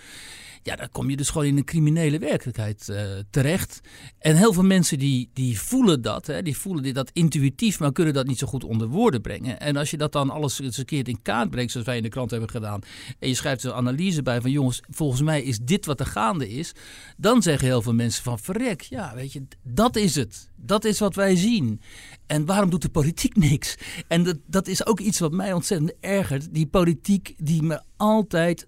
ja, 0.63 0.75
dan 0.75 0.89
kom 0.91 1.09
je 1.09 1.17
dus 1.17 1.29
gewoon 1.29 1.47
in 1.47 1.57
een 1.57 1.63
criminele 1.63 2.19
werkelijkheid 2.19 2.87
uh, 2.89 3.01
terecht. 3.29 3.79
En 4.19 4.35
heel 4.35 4.53
veel 4.53 4.63
mensen 4.63 4.99
die, 4.99 5.29
die 5.33 5.59
voelen 5.59 6.01
dat, 6.01 6.27
hè, 6.27 6.41
die 6.41 6.57
voelen 6.57 6.93
dat 6.93 7.09
intuïtief, 7.13 7.79
maar 7.79 7.91
kunnen 7.91 8.13
dat 8.13 8.27
niet 8.27 8.39
zo 8.39 8.47
goed 8.47 8.63
onder 8.63 8.87
woorden 8.87 9.21
brengen. 9.21 9.59
En 9.59 9.75
als 9.75 9.91
je 9.91 9.97
dat 9.97 10.11
dan 10.11 10.29
alles 10.29 10.59
eens 10.59 10.77
een 10.77 10.85
keer 10.85 11.07
in 11.07 11.21
kaart 11.21 11.49
brengt, 11.49 11.71
zoals 11.71 11.87
wij 11.87 11.97
in 11.97 12.03
de 12.03 12.09
krant 12.09 12.31
hebben 12.31 12.49
gedaan, 12.49 12.81
en 13.19 13.27
je 13.27 13.35
schrijft 13.35 13.63
een 13.63 13.73
analyse 13.73 14.21
bij 14.21 14.41
van 14.41 14.51
jongens, 14.51 14.81
volgens 14.89 15.21
mij 15.21 15.43
is 15.43 15.59
dit 15.59 15.85
wat 15.85 15.99
er 15.99 16.05
gaande 16.05 16.49
is, 16.49 16.71
dan 17.17 17.41
zeggen 17.41 17.67
heel 17.67 17.81
veel 17.81 17.93
mensen 17.93 18.23
van 18.23 18.39
verrek, 18.39 18.81
ja, 18.81 19.15
weet 19.15 19.33
je, 19.33 19.47
dat 19.63 19.95
is 19.95 20.15
het. 20.15 20.49
Dat 20.55 20.85
is 20.85 20.99
wat 20.99 21.15
wij 21.15 21.35
zien. 21.35 21.81
En 22.25 22.45
waarom 22.45 22.69
doet 22.69 22.81
de 22.81 22.89
politiek 22.89 23.35
niks? 23.49 23.75
En 24.07 24.23
dat, 24.23 24.37
dat 24.45 24.67
is 24.67 24.85
ook 24.85 24.99
iets 24.99 25.19
wat 25.19 25.31
mij 25.31 25.53
ontzettend 25.53 25.93
ergert. 25.99 26.53
Die 26.53 26.67
politiek 26.67 27.33
die 27.37 27.63
me 27.63 27.81
altijd 27.97 28.67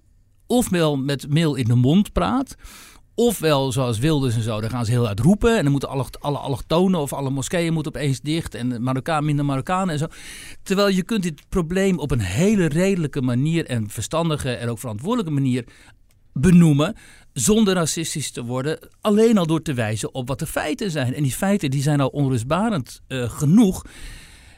ofwel 0.51 0.97
met 0.97 1.29
mail 1.29 1.55
in 1.55 1.65
de 1.65 1.75
mond 1.75 2.11
praat. 2.11 2.55
Ofwel, 3.15 3.71
zoals 3.71 3.99
Wilders 3.99 4.35
en 4.35 4.41
zo, 4.41 4.61
dan 4.61 4.69
gaan 4.69 4.85
ze 4.85 4.91
heel 4.91 5.07
uit 5.07 5.19
roepen. 5.19 5.57
En 5.57 5.61
dan 5.61 5.71
moeten 5.71 5.89
alle, 5.89 6.05
alle 6.19 6.37
allochtonen 6.37 6.99
of 6.99 7.13
alle 7.13 7.29
moskeeën 7.29 7.73
moeten 7.73 7.95
opeens 7.95 8.19
dicht. 8.19 8.55
En 8.55 8.83
Marokkaan, 8.83 9.25
minder 9.25 9.45
Marokkanen 9.45 9.89
en 9.89 9.99
zo. 9.99 10.07
Terwijl 10.63 10.89
je 10.89 11.03
kunt 11.03 11.23
dit 11.23 11.49
probleem 11.49 11.99
op 11.99 12.11
een 12.11 12.19
hele 12.19 12.67
redelijke 12.67 13.21
manier... 13.21 13.65
en 13.65 13.89
verstandige 13.89 14.51
en 14.51 14.69
ook 14.69 14.79
verantwoordelijke 14.79 15.33
manier 15.33 15.65
benoemen 16.33 16.95
zonder 17.33 17.73
racistisch 17.73 18.31
te 18.31 18.43
worden. 18.43 18.89
Alleen 19.01 19.37
al 19.37 19.47
door 19.47 19.61
te 19.61 19.73
wijzen 19.73 20.13
op 20.13 20.27
wat 20.27 20.39
de 20.39 20.47
feiten 20.47 20.91
zijn. 20.91 21.13
En 21.13 21.23
die 21.23 21.31
feiten 21.31 21.71
die 21.71 21.81
zijn 21.81 22.01
al 22.01 22.07
onrustbarend 22.07 23.01
uh, 23.07 23.29
genoeg. 23.29 23.85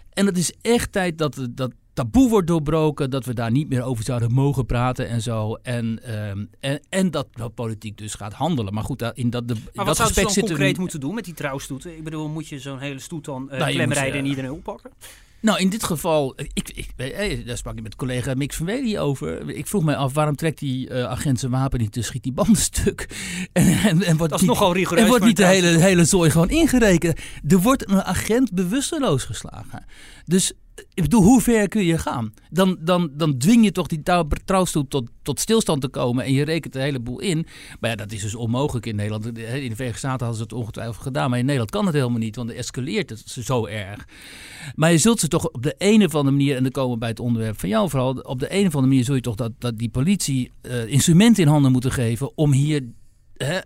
En 0.09 0.25
het 0.25 0.37
is 0.37 0.53
echt 0.61 0.91
tijd 0.91 1.17
dat, 1.17 1.47
dat, 1.51 1.71
taboe 1.93 2.29
wordt 2.29 2.47
doorbroken, 2.47 3.09
dat 3.09 3.25
we 3.25 3.33
daar 3.33 3.51
niet 3.51 3.69
meer 3.69 3.83
over 3.83 4.03
zouden 4.03 4.33
mogen 4.33 4.65
praten 4.65 5.07
en 5.07 5.21
zo. 5.21 5.53
En, 5.53 5.99
um, 6.29 6.49
en, 6.59 6.79
en 6.89 7.11
dat 7.11 7.27
de 7.31 7.49
politiek 7.49 7.97
dus 7.97 8.13
gaat 8.13 8.33
handelen. 8.33 8.73
Maar 8.73 8.83
goed, 8.83 9.11
in 9.13 9.29
dat, 9.29 9.47
de, 9.47 9.55
maar 9.73 9.85
wat 9.85 9.95
zou 9.95 10.09
je 10.13 10.21
dan 10.21 10.33
concreet 10.33 10.77
moeten 10.77 10.99
doen 10.99 11.15
met 11.15 11.25
die 11.25 11.33
trouwstoeten? 11.33 11.97
Ik 11.97 12.03
bedoel, 12.03 12.27
moet 12.27 12.47
je 12.47 12.59
zo'n 12.59 12.79
hele 12.79 12.99
stoet 12.99 13.25
dan 13.25 13.49
uh, 13.51 13.59
nou, 13.59 13.71
klemrijden 13.71 14.19
en 14.19 14.25
iedereen 14.25 14.51
oppakken? 14.51 14.91
Nou, 15.43 15.59
in 15.59 15.69
dit 15.69 15.83
geval, 15.83 16.33
ik, 16.53 16.69
ik, 16.69 16.87
ik, 16.95 17.45
daar 17.47 17.57
sprak 17.57 17.77
ik 17.77 17.83
met 17.83 17.95
collega 17.95 18.33
Mix 18.33 18.55
van 18.55 18.65
Wely 18.65 18.97
over. 18.97 19.49
Ik 19.49 19.67
vroeg 19.67 19.83
mij 19.83 19.95
af, 19.95 20.13
waarom 20.13 20.35
trekt 20.35 20.59
die 20.59 20.89
uh, 20.89 21.03
agent 21.03 21.39
zijn 21.39 21.51
wapen 21.51 21.79
niet, 21.79 21.93
dus 21.93 22.05
schiet 22.05 22.23
die 22.23 22.31
banden 22.31 22.61
stuk? 22.71 23.07
En, 23.53 23.65
en, 23.65 24.03
en 24.03 24.17
wordt 24.17 24.31
dat 24.31 24.41
is 24.41 24.47
nogal 24.47 24.73
rigoureus. 24.73 25.03
En 25.03 25.09
wordt 25.09 25.25
niet 25.25 25.37
de 25.37 25.45
hele, 25.45 25.67
hele 25.67 26.05
zooi 26.05 26.29
gewoon 26.29 26.49
ingerekend. 26.49 27.19
Er 27.47 27.59
wordt 27.59 27.89
een 27.89 28.03
agent 28.03 28.53
bewusteloos 28.53 29.23
geslagen. 29.23 29.85
Dus 30.25 30.53
ik 30.75 31.03
bedoel, 31.03 31.23
hoe 31.23 31.41
ver 31.41 31.67
kun 31.67 31.83
je 31.83 31.97
gaan? 31.97 32.33
Dan, 32.49 32.77
dan, 32.79 33.11
dan 33.13 33.37
dwing 33.37 33.63
je 33.63 33.71
toch 33.71 33.87
die 33.87 34.03
trouwstoet 34.45 34.89
tot, 34.89 35.09
tot 35.21 35.39
stilstand 35.39 35.81
te 35.81 35.87
komen 35.87 36.25
en 36.25 36.33
je 36.33 36.43
rekent 36.43 36.75
een 36.75 36.81
heleboel 36.81 37.19
in. 37.19 37.45
Maar 37.79 37.89
ja, 37.89 37.95
dat 37.95 38.11
is 38.11 38.21
dus 38.21 38.35
onmogelijk 38.35 38.85
in 38.85 38.95
Nederland. 38.95 39.25
In 39.25 39.33
de 39.33 39.41
Verenigde 39.75 39.97
Staten 39.97 40.25
hadden 40.25 40.35
ze 40.35 40.43
het 40.43 40.53
ongetwijfeld 40.53 40.97
gedaan, 40.97 41.29
maar 41.29 41.39
in 41.39 41.45
Nederland 41.45 41.71
kan 41.71 41.85
het 41.85 41.95
helemaal 41.95 42.17
niet, 42.17 42.35
want 42.35 42.49
het 42.49 42.57
escaleert 42.57 43.09
het 43.09 43.29
zo 43.29 43.65
erg. 43.65 44.07
Maar 44.75 44.91
je 44.91 44.97
zult 44.97 45.19
ze 45.19 45.27
toch 45.27 45.49
op 45.49 45.63
de 45.63 45.75
een 45.77 46.05
of 46.05 46.15
andere 46.15 46.35
manier, 46.35 46.55
en 46.55 46.63
dan 46.63 46.71
komen 46.71 46.93
we 46.93 46.97
bij 46.97 47.09
het 47.09 47.19
onderwerp 47.19 47.59
van 47.59 47.69
jou 47.69 47.89
vooral, 47.89 48.13
op 48.13 48.39
de 48.39 48.51
een 48.51 48.67
of 48.67 48.75
andere 48.75 48.87
manier 48.87 49.03
zul 49.03 49.15
je 49.15 49.21
toch 49.21 49.35
dat, 49.35 49.51
dat 49.59 49.77
die 49.77 49.89
politie 49.89 50.51
uh, 50.61 50.85
instrumenten 50.85 51.43
in 51.43 51.49
handen 51.49 51.71
moeten 51.71 51.91
geven 51.91 52.37
om 52.37 52.51
hier... 52.51 52.83
Hè, 53.33 53.59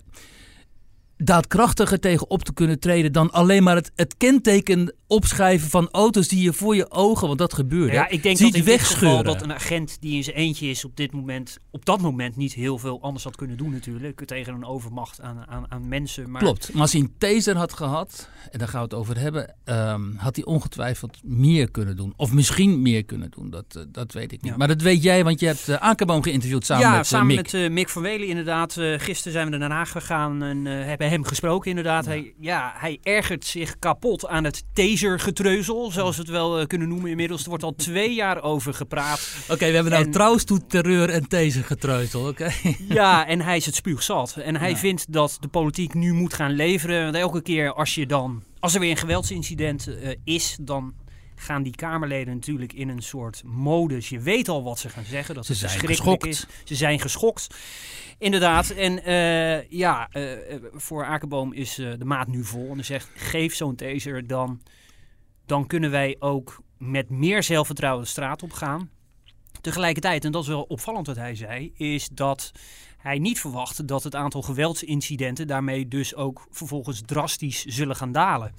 daadkrachtiger 1.17 1.99
tegen 1.99 2.29
op 2.29 2.43
te 2.43 2.53
kunnen 2.53 2.79
treden 2.79 3.11
dan 3.11 3.31
alleen 3.31 3.63
maar 3.63 3.75
het, 3.75 3.91
het 3.95 4.17
kenteken 4.17 4.93
opschrijven 5.07 5.69
van 5.69 5.89
auto's 5.91 6.27
die 6.27 6.43
je 6.43 6.53
voor 6.53 6.75
je 6.75 6.91
ogen, 6.91 7.27
want 7.27 7.39
dat 7.39 7.53
gebeurt. 7.53 7.91
Ja, 7.91 8.09
ik 8.09 8.23
denk 8.23 8.39
dat 8.39 8.53
in 8.53 8.79
geval 8.79 9.23
dat 9.23 9.41
een 9.41 9.53
agent 9.53 9.97
die 9.99 10.15
in 10.15 10.23
zijn 10.23 10.35
eentje 10.35 10.67
is 10.67 10.85
op 10.85 10.95
dit 10.95 11.11
moment, 11.11 11.57
op 11.71 11.85
dat 11.85 12.01
moment 12.01 12.35
niet 12.35 12.53
heel 12.53 12.77
veel 12.77 13.01
anders 13.01 13.23
had 13.23 13.35
kunnen 13.35 13.57
doen 13.57 13.71
natuurlijk 13.71 14.25
tegen 14.25 14.53
een 14.53 14.65
overmacht 14.65 15.21
aan, 15.21 15.45
aan, 15.47 15.65
aan 15.71 15.87
mensen. 15.87 16.31
Maar... 16.31 16.41
Klopt, 16.41 16.73
maar 16.73 16.81
als 16.81 16.91
hij 16.91 17.01
een 17.01 17.13
taser 17.17 17.55
had 17.55 17.73
gehad, 17.73 18.29
en 18.51 18.59
daar 18.59 18.67
gaan 18.67 18.79
we 18.79 18.85
het 18.85 18.93
over 18.93 19.19
hebben, 19.19 19.55
um, 19.65 20.15
had 20.17 20.35
hij 20.35 20.45
ongetwijfeld 20.45 21.17
meer 21.23 21.71
kunnen 21.71 21.95
doen. 21.95 22.13
Of 22.15 22.33
misschien 22.33 22.81
meer 22.81 23.05
kunnen 23.05 23.31
doen, 23.31 23.49
dat, 23.49 23.65
uh, 23.77 23.83
dat 23.87 24.13
weet 24.13 24.31
ik 24.31 24.41
niet. 24.41 24.51
Ja. 24.51 24.57
Maar 24.57 24.67
dat 24.67 24.81
weet 24.81 25.03
jij, 25.03 25.23
want 25.23 25.39
je 25.39 25.45
hebt 25.45 25.67
uh, 25.67 26.21
geïnterviewd 26.21 26.65
samen 26.65 26.83
ja, 26.83 26.91
met 26.91 26.99
uh, 26.99 27.05
samen 27.05 27.35
Mick. 27.35 27.51
met 27.51 27.71
Mick 27.71 27.89
van 27.89 28.01
Welen 28.01 28.27
inderdaad. 28.27 28.73
gisteren 28.97 29.33
zijn 29.33 29.49
we 29.49 29.57
naar 29.57 29.71
Haag 29.71 29.91
gegaan 29.91 30.43
en 30.43 30.65
hebben 30.65 31.09
hem 31.09 31.23
gesproken 31.23 31.69
inderdaad. 31.69 32.05
Ja. 32.05 32.11
Hij, 32.11 32.33
ja, 32.39 32.73
hij 32.77 32.99
ergert 33.03 33.45
zich 33.45 33.79
kapot 33.79 34.27
aan 34.27 34.43
het 34.43 34.63
tasergetreuzel, 34.97 35.91
zoals 35.91 36.15
we 36.15 36.21
het 36.21 36.31
wel 36.31 36.59
uh, 36.59 36.65
kunnen 36.65 36.87
noemen 36.87 37.09
inmiddels. 37.09 37.43
Er 37.43 37.49
wordt 37.49 37.63
al 37.63 37.75
twee 37.75 38.13
jaar 38.13 38.43
over 38.43 38.73
gepraat. 38.73 39.35
Oké, 39.43 39.53
okay, 39.53 39.67
we 39.67 39.73
hebben 39.73 39.93
nou 39.93 40.05
en... 40.05 40.11
trouwstoet, 40.11 40.69
terreur 40.69 41.09
en 41.09 41.27
tasergetreuzel, 41.27 42.27
oké? 42.27 42.29
Okay. 42.29 42.77
Ja, 42.97 43.27
en 43.27 43.41
hij 43.41 43.57
is 43.57 43.65
het 43.65 43.75
spuugzat. 43.75 44.35
En 44.35 44.55
hij 44.55 44.69
ja. 44.69 44.75
vindt 44.75 45.13
dat 45.13 45.37
de 45.39 45.47
politiek 45.47 45.93
nu 45.93 46.13
moet 46.13 46.33
gaan 46.33 46.51
leveren. 46.51 47.03
Want 47.03 47.15
elke 47.15 47.41
keer 47.41 47.73
als 47.73 47.95
je 47.95 48.05
dan, 48.05 48.43
als 48.59 48.73
er 48.73 48.79
weer 48.79 48.91
een 48.91 48.97
geweldsincident 48.97 49.87
uh, 49.87 50.09
is, 50.23 50.57
dan 50.61 50.93
gaan 51.35 51.63
die 51.63 51.75
Kamerleden 51.75 52.33
natuurlijk 52.33 52.73
in 52.73 52.89
een 52.89 53.01
soort 53.01 53.41
modus. 53.45 54.09
Je 54.09 54.19
weet 54.19 54.49
al 54.49 54.63
wat 54.63 54.79
ze 54.79 54.89
gaan 54.89 55.03
zeggen, 55.03 55.35
dat 55.35 55.45
ze 55.45 55.51
het 55.51 55.61
verschrikkelijk 55.61 55.99
geschokt. 55.99 56.25
is. 56.25 56.45
Ze 56.63 56.75
zijn 56.75 56.99
geschokt. 56.99 57.47
Inderdaad. 58.17 58.69
En 58.69 59.09
uh, 59.09 59.69
ja, 59.69 60.09
uh, 60.13 60.31
voor 60.73 61.05
Akerboom 61.05 61.53
is 61.53 61.79
uh, 61.79 61.93
de 61.97 62.05
maat 62.05 62.27
nu 62.27 62.43
vol. 62.43 62.69
En 62.69 62.75
hij 62.75 62.83
zegt, 62.83 63.09
geef 63.15 63.55
zo'n 63.55 63.75
taser, 63.75 64.27
dan, 64.27 64.61
dan 65.47 65.67
kunnen 65.67 65.91
wij 65.91 66.15
ook 66.19 66.61
met 66.77 67.09
meer 67.09 67.43
zelfvertrouwen 67.43 68.03
de 68.03 68.09
straat 68.09 68.43
op 68.43 68.51
gaan. 68.51 68.89
Tegelijkertijd, 69.61 70.25
en 70.25 70.31
dat 70.31 70.41
is 70.41 70.47
wel 70.47 70.63
opvallend 70.63 71.07
wat 71.07 71.15
hij 71.15 71.35
zei, 71.35 71.71
is 71.75 72.09
dat 72.11 72.51
hij 72.97 73.19
niet 73.19 73.39
verwacht 73.39 73.87
dat 73.87 74.03
het 74.03 74.15
aantal 74.15 74.41
geweldsincidenten 74.41 75.47
daarmee 75.47 75.87
dus 75.87 76.15
ook 76.15 76.47
vervolgens 76.51 77.01
drastisch 77.05 77.65
zullen 77.65 77.95
gaan 77.95 78.11
dalen. 78.11 78.53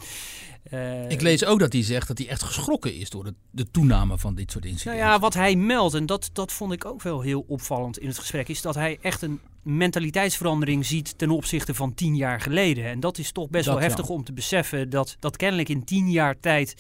Uh, 0.73 1.11
ik 1.11 1.21
lees 1.21 1.45
ook 1.45 1.59
dat 1.59 1.73
hij 1.73 1.83
zegt 1.83 2.09
dat 2.09 2.19
hij 2.19 2.29
echt 2.29 2.43
geschrokken 2.43 2.95
is 2.95 3.11
door 3.11 3.25
de, 3.25 3.35
de 3.51 3.71
toename 3.71 4.19
van 4.19 4.35
dit 4.35 4.51
soort 4.51 4.65
incidenten. 4.65 5.01
Nou 5.01 5.13
ja, 5.13 5.21
wat 5.21 5.35
hij 5.35 5.57
meldt, 5.57 5.95
en 5.95 6.07
dat, 6.07 6.31
dat 6.33 6.53
vond 6.53 6.73
ik 6.73 6.85
ook 6.85 7.03
wel 7.03 7.21
heel 7.21 7.45
opvallend 7.49 7.99
in 7.99 8.09
het 8.09 8.19
gesprek, 8.19 8.49
is 8.49 8.63
dat 8.63 8.75
hij 8.75 8.99
echt 9.03 9.23
een 9.23 9.41
mentaliteitsverandering 9.63 10.87
ziet 10.87 11.19
ten 11.19 11.31
opzichte 11.31 11.75
van 11.75 11.95
tien 11.95 12.17
jaar 12.17 12.41
geleden. 12.41 12.85
En 12.85 13.01
dat 13.01 13.19
is 13.19 13.33
toch 13.33 13.49
best 13.49 13.65
dat 13.65 13.75
wel 13.75 13.83
heftig 13.83 14.09
ja. 14.09 14.15
om 14.15 14.25
te 14.25 14.33
beseffen 14.33 14.91
dat, 14.91 15.17
dat 15.19 15.37
kennelijk 15.37 15.69
in 15.69 15.85
tien 15.85 16.11
jaar 16.11 16.41
tijd 16.41 16.75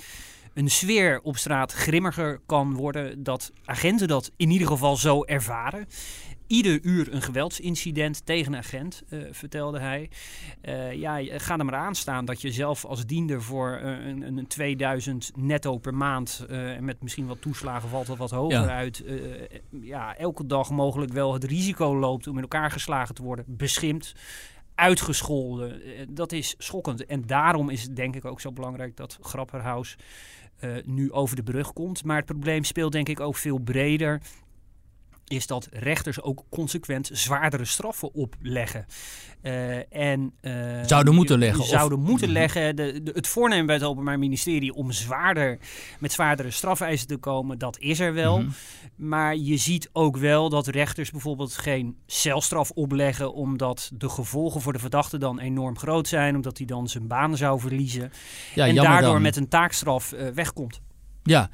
een 0.58 0.70
sfeer 0.70 1.20
op 1.22 1.36
straat 1.36 1.72
grimmiger 1.72 2.40
kan 2.46 2.74
worden. 2.74 3.22
Dat 3.22 3.52
agenten 3.64 4.08
dat 4.08 4.30
in 4.36 4.50
ieder 4.50 4.66
geval 4.66 4.96
zo 4.96 5.24
ervaren 5.24 5.86
ieder 6.46 6.80
uur 6.82 7.12
een 7.12 7.22
geweldsincident 7.22 8.26
tegen 8.26 8.52
een 8.52 8.58
agent, 8.58 9.02
uh, 9.08 9.22
vertelde 9.30 9.78
hij. 9.78 10.10
Uh, 10.62 10.92
ja, 10.92 11.38
ga 11.38 11.58
er 11.58 11.64
maar 11.64 11.74
aan 11.74 11.94
staan 11.94 12.24
dat 12.24 12.40
je 12.40 12.52
zelf 12.52 12.84
als 12.84 13.06
diender 13.06 13.42
voor 13.42 13.80
uh, 13.82 14.06
een, 14.06 14.22
een 14.22 14.46
2000 14.46 15.30
netto 15.36 15.78
per 15.78 15.94
maand 15.94 16.44
en 16.48 16.84
met 16.84 17.02
misschien 17.02 17.26
wat 17.26 17.40
toeslagen 17.40 17.88
valt 17.88 18.06
dat 18.06 18.16
wat 18.16 18.30
hoger 18.30 18.60
ja. 18.60 18.68
uit. 18.68 19.04
ja, 19.70 20.16
elke 20.16 20.46
dag 20.46 20.70
mogelijk 20.70 21.12
wel 21.12 21.32
het 21.32 21.44
risico 21.44 21.96
loopt 21.98 22.26
om 22.26 22.36
in 22.36 22.42
elkaar 22.42 22.70
geslagen 22.70 23.14
te 23.14 23.22
worden, 23.22 23.44
beschimpt 23.48 24.14
uitgescholden. 24.78 25.82
Eh, 25.82 26.06
dat 26.08 26.32
is 26.32 26.54
schokkend. 26.58 27.06
En 27.06 27.26
daarom 27.26 27.70
is 27.70 27.82
het 27.82 27.96
denk 27.96 28.16
ik 28.16 28.24
ook 28.24 28.40
zo 28.40 28.52
belangrijk 28.52 28.96
dat 28.96 29.18
Grapperhaus 29.20 29.96
nu 30.84 31.12
over 31.12 31.36
de 31.36 31.42
brug 31.42 31.72
komt. 31.72 32.04
Maar 32.04 32.16
het 32.16 32.24
probleem 32.24 32.64
speelt 32.64 32.92
denk 32.92 33.08
ik 33.08 33.20
ook 33.20 33.36
veel 33.36 33.58
breder 33.58 34.20
is 35.28 35.46
dat 35.46 35.68
rechters 35.70 36.22
ook 36.22 36.44
consequent 36.48 37.10
zwaardere 37.12 37.64
straffen 37.64 38.14
opleggen. 38.14 38.86
Uh, 39.42 39.92
en, 39.92 40.32
uh, 40.42 40.84
zouden 40.84 41.14
moeten 41.14 41.38
leggen. 41.38 41.64
Zouden 41.64 42.00
moeten 42.00 42.28
mhm. 42.28 42.38
leggen. 42.38 42.76
De, 42.76 43.02
de, 43.02 43.10
het 43.14 43.26
voornemen 43.26 43.66
bij 43.66 43.74
het 43.74 43.84
Openbaar 43.84 44.18
Ministerie 44.18 44.74
om 44.74 44.92
zwaarder, 44.92 45.58
met 45.98 46.12
zwaardere 46.12 46.50
strafeisen 46.50 47.06
te 47.06 47.16
komen, 47.16 47.58
dat 47.58 47.78
is 47.78 48.00
er 48.00 48.14
wel. 48.14 48.38
Mhm. 48.38 48.50
Maar 48.96 49.36
je 49.36 49.56
ziet 49.56 49.90
ook 49.92 50.16
wel 50.16 50.48
dat 50.48 50.66
rechters 50.66 51.10
bijvoorbeeld 51.10 51.56
geen 51.56 51.96
celstraf 52.06 52.70
opleggen, 52.70 53.34
omdat 53.34 53.90
de 53.94 54.08
gevolgen 54.08 54.60
voor 54.60 54.72
de 54.72 54.78
verdachte 54.78 55.18
dan 55.18 55.38
enorm 55.38 55.78
groot 55.78 56.08
zijn, 56.08 56.34
omdat 56.34 56.58
hij 56.58 56.66
dan 56.66 56.88
zijn 56.88 57.06
baan 57.06 57.36
zou 57.36 57.60
verliezen. 57.60 58.12
Ja, 58.54 58.66
en 58.66 58.74
daardoor 58.74 59.20
met 59.20 59.36
een 59.36 59.48
taakstraf 59.48 60.12
uh, 60.12 60.28
wegkomt. 60.28 60.80
Ja, 61.22 61.50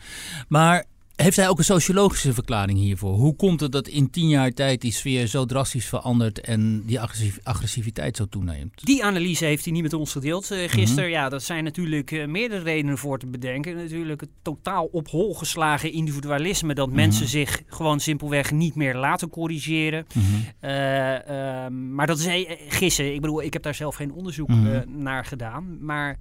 maar 0.49 0.85
heeft 1.17 1.37
hij 1.37 1.49
ook 1.49 1.59
een 1.59 1.65
sociologische 1.65 2.35
verklaring 2.35 2.79
hiervoor? 2.79 3.15
Hoe 3.15 3.37
komt 3.37 3.61
het 3.61 3.73
dat 3.73 3.89
in 3.89 4.11
tien 4.11 4.29
jaar 4.29 4.53
tijd 4.53 4.81
die 4.81 4.93
sfeer 4.93 5.27
zo 5.27 5.45
drastisch 5.45 5.87
verandert 5.87 6.41
en 6.41 6.83
die 6.87 7.01
agressiviteit 7.43 8.17
zo 8.17 8.27
toeneemt? 8.27 8.85
Die 8.85 9.05
analyse 9.05 9.45
heeft 9.45 9.65
hij 9.65 9.73
niet 9.73 9.83
met 9.83 9.93
ons 9.93 10.13
gedeeld 10.13 10.53
uh, 10.53 10.69
gisteren. 10.69 11.11
Ja, 11.11 11.29
dat 11.29 11.43
zijn 11.43 11.65
natuurlijk 11.65 12.11
uh, 12.11 12.27
meerdere 12.27 12.63
redenen 12.63 12.99
voor 12.99 13.19
te 13.19 13.27
bedenken. 13.27 13.77
Natuurlijk 13.77 14.21
het 14.21 14.31
totaal 14.43 14.89
op 14.93 15.09
hol 15.09 15.35
geslagen 15.35 15.93
individualisme 15.93 16.75
dat 16.75 16.87
mhm. 16.87 16.97
mensen 16.97 17.29
zich 17.29 17.63
gewoon 17.67 18.01
simpelweg 18.01 18.51
niet 18.51 18.75
meer 18.75 18.97
laten 18.97 19.31
corrigeren. 19.31 20.07
Mhm. 20.15 20.25
Eh, 20.61 21.65
ehm, 21.65 21.95
maar 21.95 22.07
dat 22.07 22.19
is 22.19 22.47
gissen. 22.69 23.15
Ik 23.15 23.21
bedoel, 23.21 23.43
ik 23.43 23.53
heb 23.53 23.63
daar 23.63 23.75
zelf 23.75 23.95
geen 23.95 24.13
onderzoek 24.13 24.49
mhm. 24.49 24.83
naar 24.89 25.25
gedaan. 25.25 25.79
Maar 25.81 26.19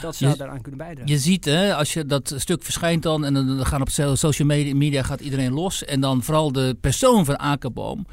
dat 0.00 0.16
zou 0.16 0.30
je, 0.30 0.36
daaraan 0.36 0.60
kunnen 0.60 0.80
bijdragen. 0.80 1.12
Je 1.12 1.18
ziet, 1.18 1.44
hè, 1.44 1.74
als 1.74 1.92
je 1.92 2.06
dat 2.06 2.34
stuk 2.36 2.62
verschijnt 2.62 3.02
dan 3.02 3.24
en 3.24 3.34
dan 3.34 3.66
gaan 3.66 3.80
op 3.80 3.90
social 4.14 4.48
media, 4.48 5.02
gaat 5.02 5.20
iedereen 5.20 5.52
los. 5.52 5.84
En 5.84 6.00
dan 6.00 6.22
vooral 6.22 6.52
de 6.52 6.76
persoon 6.80 7.24
van 7.24 7.38
Akerboom 7.38 8.06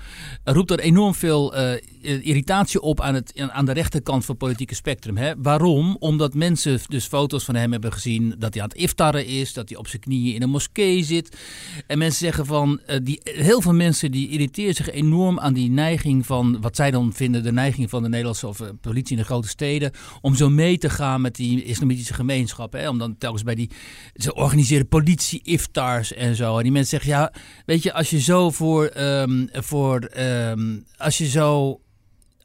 roept 0.44 0.72
er 0.72 0.80
enorm 0.80 1.16
veel 1.16 1.58
uh, 1.58 1.72
irritatie 2.02 2.82
op 2.82 3.02
aan, 3.02 3.14
het, 3.14 3.34
aan 3.50 3.66
de 3.66 3.72
rechterkant 3.72 4.26
van 4.26 4.36
het 4.36 4.44
politieke 4.44 4.76
spectrum. 4.76 5.18
Hè. 5.18 5.34
Waarom? 5.38 5.96
Omdat 6.00 6.34
mensen 6.34 6.80
dus 6.88 7.06
foto's 7.06 7.44
van 7.44 7.56
hem 7.56 7.72
hebben 7.72 7.94
gezien 7.94 8.36
dat 8.38 8.54
hij 8.54 8.64
aan 8.64 8.70
het 8.70 8.78
iftarren 8.78 9.26
is, 9.26 9.54
dat 9.54 9.70
hij 9.70 9.78
op 9.78 9.88
zijn 9.88 10.02
knieën 10.02 10.36
in 10.36 10.42
een 10.42 10.50
moskee 10.50 11.04
zit. 11.04 11.38
En 11.88 11.98
mensen 11.98 12.20
zeggen 12.20 12.46
van, 12.46 12.80
uh, 12.90 12.96
die, 13.04 13.20
heel 13.24 13.62
veel 13.62 13.74
mensen 13.74 14.12
die 14.12 14.30
irriteren 14.30 14.74
zich 14.74 14.92
enorm 14.92 15.40
aan 15.40 15.54
die 15.54 15.70
neiging 15.70 16.26
van, 16.26 16.62
wat 16.62 16.76
zij 16.76 16.92
dan 16.92 17.14
vinden, 17.14 17.44
de 17.44 17.52
neiging 17.52 17.90
van 17.90 18.04
de 18.04 18.10
Nederlandse 18.10 18.48
of 18.48 18.62
politie 18.82 19.16
in 19.16 19.22
de 19.22 19.28
grote 19.28 19.48
steden, 19.48 19.92
om 20.22 20.36
zo 20.36 20.50
mee 20.50 20.78
te 20.78 20.90
gaan 20.90 21.22
met 21.22 21.36
die 21.36 21.55
islamitische 21.64 22.14
gemeenschap. 22.14 22.74
Hè, 22.74 22.90
om 22.90 22.98
dan 22.98 23.18
telkens 23.18 23.44
bij 23.44 23.56
die. 23.56 23.70
Ze 24.14 24.34
organiseren 24.34 24.88
politie-iftars 24.88 26.14
en 26.14 26.36
zo. 26.36 26.58
En 26.58 26.64
die 26.64 26.72
mensen 26.72 27.00
zeggen: 27.00 27.10
ja, 27.10 27.34
weet 27.66 27.84
je, 27.84 27.94
als 27.94 28.10
je 28.10 28.20
zo 28.20 28.52
voor. 28.52 28.92
Um, 28.98 29.50
voor 29.54 30.12
um, 30.18 30.86
als 30.98 31.18
je 31.18 31.28
zo 31.28 31.80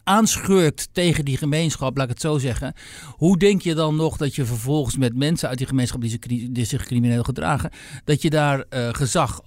aanschurkt 0.05 0.89
tegen 0.93 1.25
die 1.25 1.37
gemeenschap, 1.37 1.97
laat 1.97 2.07
ik 2.07 2.13
het 2.13 2.21
zo 2.21 2.39
zeggen. 2.39 2.75
Hoe 3.07 3.39
denk 3.39 3.63
je 3.63 3.75
dan 3.75 3.97
nog 3.97 4.17
dat 4.17 4.35
je 4.35 4.45
vervolgens 4.45 4.97
met 4.97 5.17
mensen 5.17 5.49
uit 5.49 5.59
die 5.59 5.67
gemeenschap 5.67 6.01
die 6.01 6.11
zich, 6.11 6.21
die 6.51 6.65
zich 6.65 6.85
crimineel 6.85 7.23
gedragen, 7.23 7.71
dat 8.05 8.23
je 8.23 8.31
daar 8.31 8.65
uh, 8.71 8.89
gezag, 8.93 9.41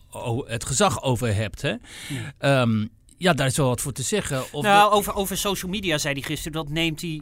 het 0.45 0.65
gezag 0.65 1.01
over 1.01 1.35
hebt? 1.35 1.61
Hè? 1.61 1.73
Ja. 2.39 2.61
Um, 2.61 2.89
ja, 3.23 3.33
daar 3.33 3.47
is 3.47 3.57
wel 3.57 3.67
wat 3.67 3.81
voor 3.81 3.91
te 3.91 4.03
zeggen. 4.03 4.43
Of 4.51 4.63
nou, 4.63 4.91
over, 4.91 5.15
over 5.15 5.37
social 5.37 5.71
media 5.71 5.97
zei 5.97 6.13
hij 6.13 6.23
gisteren, 6.23 6.51
dat 6.51 6.69
neemt 6.69 7.01
hij, 7.01 7.21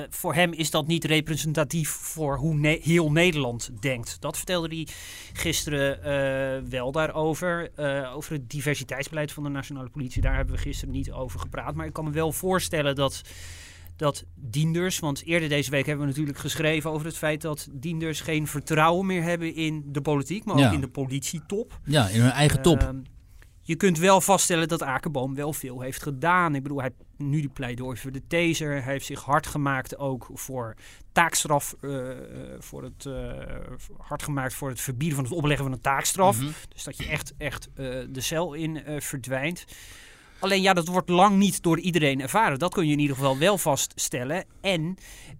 uh, 0.00 0.06
voor 0.10 0.34
hem 0.34 0.52
is 0.52 0.70
dat 0.70 0.86
niet 0.86 1.04
representatief 1.04 1.90
voor 1.90 2.36
hoe 2.36 2.54
ne 2.54 2.78
heel 2.82 3.12
Nederland 3.12 3.70
denkt. 3.80 4.16
Dat 4.20 4.36
vertelde 4.36 4.68
hij 4.68 4.86
gisteren 5.32 5.98
uh, 5.98 6.70
wel 6.70 6.92
daarover. 6.92 7.70
Uh, 7.76 8.16
over 8.16 8.32
het 8.32 8.50
diversiteitsbeleid 8.50 9.32
van 9.32 9.42
de 9.42 9.48
nationale 9.48 9.88
politie, 9.88 10.22
daar 10.22 10.36
hebben 10.36 10.54
we 10.54 10.60
gisteren 10.60 10.94
niet 10.94 11.12
over 11.12 11.40
gepraat. 11.40 11.74
Maar 11.74 11.86
ik 11.86 11.92
kan 11.92 12.04
me 12.04 12.10
wel 12.10 12.32
voorstellen 12.32 12.94
dat 12.94 13.22
dat 13.96 14.24
dienders, 14.34 14.98
want 14.98 15.24
eerder 15.24 15.48
deze 15.48 15.70
week 15.70 15.86
hebben 15.86 16.04
we 16.04 16.10
natuurlijk 16.10 16.38
geschreven 16.38 16.90
over 16.90 17.06
het 17.06 17.16
feit 17.16 17.40
dat 17.40 17.68
dienders 17.72 18.20
geen 18.20 18.46
vertrouwen 18.46 19.06
meer 19.06 19.22
hebben 19.22 19.54
in 19.54 19.82
de 19.86 20.00
politiek, 20.00 20.44
maar 20.44 20.66
ook 20.66 20.72
in 20.72 20.80
de 20.80 20.88
politietop. 20.88 21.78
Ja, 21.84 22.08
in 22.08 22.20
hun 22.20 22.30
eigen 22.30 22.62
top. 22.62 22.92
Je 23.64 23.76
kunt 23.76 23.98
wel 23.98 24.20
vaststellen 24.20 24.68
dat 24.68 24.82
Akerboom 24.82 25.34
wel 25.34 25.52
veel 25.52 25.80
heeft 25.80 26.02
gedaan. 26.02 26.54
Ik 26.54 26.62
bedoel, 26.62 26.80
hij 26.80 26.90
heeft 26.96 27.28
nu 27.30 27.40
die 27.40 27.48
pleidooi 27.48 27.96
voor 27.96 28.12
de 28.12 28.26
taser. 28.26 28.82
Hij 28.82 28.92
heeft 28.92 29.06
zich 29.06 29.22
hard 29.22 29.46
gemaakt 29.46 29.98
ook 29.98 30.28
voor 30.34 30.74
taakstraf. 31.12 31.76
Uh, 31.80 32.08
voor 32.58 32.82
het, 32.82 33.04
uh, 33.04 33.32
hard 33.98 34.22
gemaakt 34.22 34.54
voor 34.54 34.68
het 34.68 34.80
verbieden 34.80 35.16
van 35.16 35.24
het 35.24 35.34
opleggen 35.34 35.64
van 35.64 35.72
een 35.72 35.80
taakstraf. 35.80 36.38
Mhm. 36.38 36.50
Dus 36.68 36.84
dat 36.84 36.96
je 36.96 37.08
echt, 37.08 37.34
echt 37.38 37.68
de 37.74 38.20
cel 38.20 38.54
in 38.54 38.82
verdwijnt. 38.98 39.64
Alleen 40.42 40.62
ja, 40.62 40.72
dat 40.72 40.88
wordt 40.88 41.08
lang 41.08 41.36
niet 41.36 41.62
door 41.62 41.78
iedereen 41.78 42.20
ervaren. 42.20 42.58
Dat 42.58 42.74
kun 42.74 42.86
je 42.86 42.92
in 42.92 42.98
ieder 42.98 43.16
geval 43.16 43.38
wel 43.38 43.58
vaststellen. 43.58 44.44
En 44.60 44.96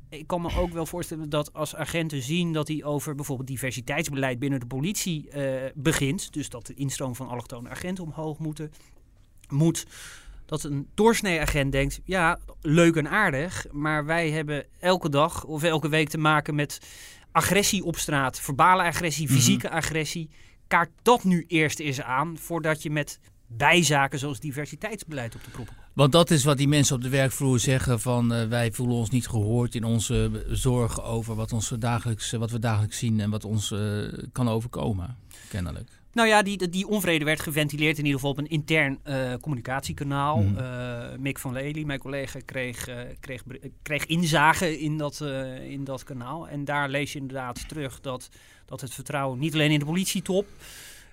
ik 0.08 0.26
kan 0.26 0.42
me 0.42 0.56
ook 0.56 0.72
wel 0.72 0.86
voorstellen 0.86 1.30
dat 1.30 1.52
als 1.52 1.74
agenten 1.74 2.22
zien 2.22 2.52
dat 2.52 2.68
hij 2.68 2.84
over 2.84 3.14
bijvoorbeeld 3.14 3.48
diversiteitsbeleid 3.48 4.38
binnen 4.38 4.60
de 4.60 4.66
politie 4.66 5.28
uh, 5.34 5.54
begint, 5.74 6.32
dus 6.32 6.48
dat 6.48 6.66
de 6.66 6.74
instroom 6.74 7.14
van 7.14 7.28
allochtone 7.28 7.68
agenten 7.68 8.04
omhoog 8.04 8.38
moeten, 8.38 8.72
moet, 9.48 9.86
dat 10.46 10.64
een 10.64 10.88
doorsnee 10.94 11.40
agent 11.40 11.72
denkt, 11.72 12.00
ja, 12.04 12.38
leuk 12.60 12.96
en 12.96 13.08
aardig, 13.08 13.66
maar 13.70 14.04
wij 14.04 14.30
hebben 14.30 14.66
elke 14.78 15.08
dag 15.08 15.44
of 15.44 15.62
elke 15.62 15.88
week 15.88 16.08
te 16.08 16.18
maken 16.18 16.54
met 16.54 16.80
agressie 17.32 17.84
op 17.84 17.96
straat, 17.96 18.40
verbale 18.40 18.82
agressie, 18.82 19.26
mhm. 19.26 19.34
fysieke 19.34 19.70
agressie. 19.70 20.30
Kaart 20.66 20.90
dat 21.02 21.24
nu 21.24 21.44
eerst 21.48 21.78
eens 21.78 22.02
aan 22.02 22.38
voordat 22.38 22.82
je 22.82 22.90
met 22.90 23.20
bijzaken 23.56 24.18
zoals 24.18 24.40
diversiteitsbeleid 24.40 25.34
op 25.34 25.44
de 25.44 25.50
proppen 25.50 25.76
want 25.92 26.12
dat 26.12 26.30
is 26.30 26.44
wat 26.44 26.56
die 26.56 26.68
mensen 26.68 26.96
op 26.96 27.02
de 27.02 27.08
werkvloer 27.08 27.58
zeggen: 27.58 28.00
van 28.00 28.32
uh, 28.32 28.46
wij 28.48 28.72
voelen 28.72 28.96
ons 28.96 29.10
niet 29.10 29.28
gehoord 29.28 29.74
in 29.74 29.84
onze 29.84 30.44
zorg 30.48 31.02
over 31.02 31.34
wat, 31.34 31.52
ons 31.52 31.72
dagelijks, 31.78 32.30
wat 32.30 32.50
we 32.50 32.58
dagelijks 32.58 32.98
zien 32.98 33.20
en 33.20 33.30
wat 33.30 33.44
ons 33.44 33.70
uh, 33.70 34.12
kan 34.32 34.48
overkomen, 34.48 35.16
kennelijk. 35.48 35.88
Nou 36.12 36.28
ja, 36.28 36.42
die, 36.42 36.68
die 36.68 36.88
onvrede 36.88 37.24
werd 37.24 37.40
geventileerd 37.40 37.98
in 37.98 38.04
ieder 38.04 38.20
geval 38.20 38.30
op 38.30 38.38
een 38.38 38.48
intern 38.48 38.98
uh, 39.04 39.34
communicatiekanaal. 39.40 40.36
Mm. 40.36 40.56
Mick 41.18 41.38
van 41.38 41.52
Lely, 41.52 41.84
mijn 41.84 41.98
collega, 41.98 42.38
kreeg, 42.44 42.88
kreeg, 43.20 43.42
kreeg 43.82 44.06
inzage 44.06 44.80
in 44.80 44.98
dat, 44.98 45.20
in 45.68 45.84
dat 45.84 46.04
kanaal. 46.04 46.48
En 46.48 46.64
daar 46.64 46.88
lees 46.88 47.12
je 47.12 47.18
inderdaad 47.18 47.68
terug 47.68 48.00
dat, 48.00 48.28
dat 48.66 48.80
het 48.80 48.94
vertrouwen 48.94 49.38
niet 49.38 49.54
alleen 49.54 49.70
in 49.70 49.78
de 49.78 49.84
politietop, 49.84 50.46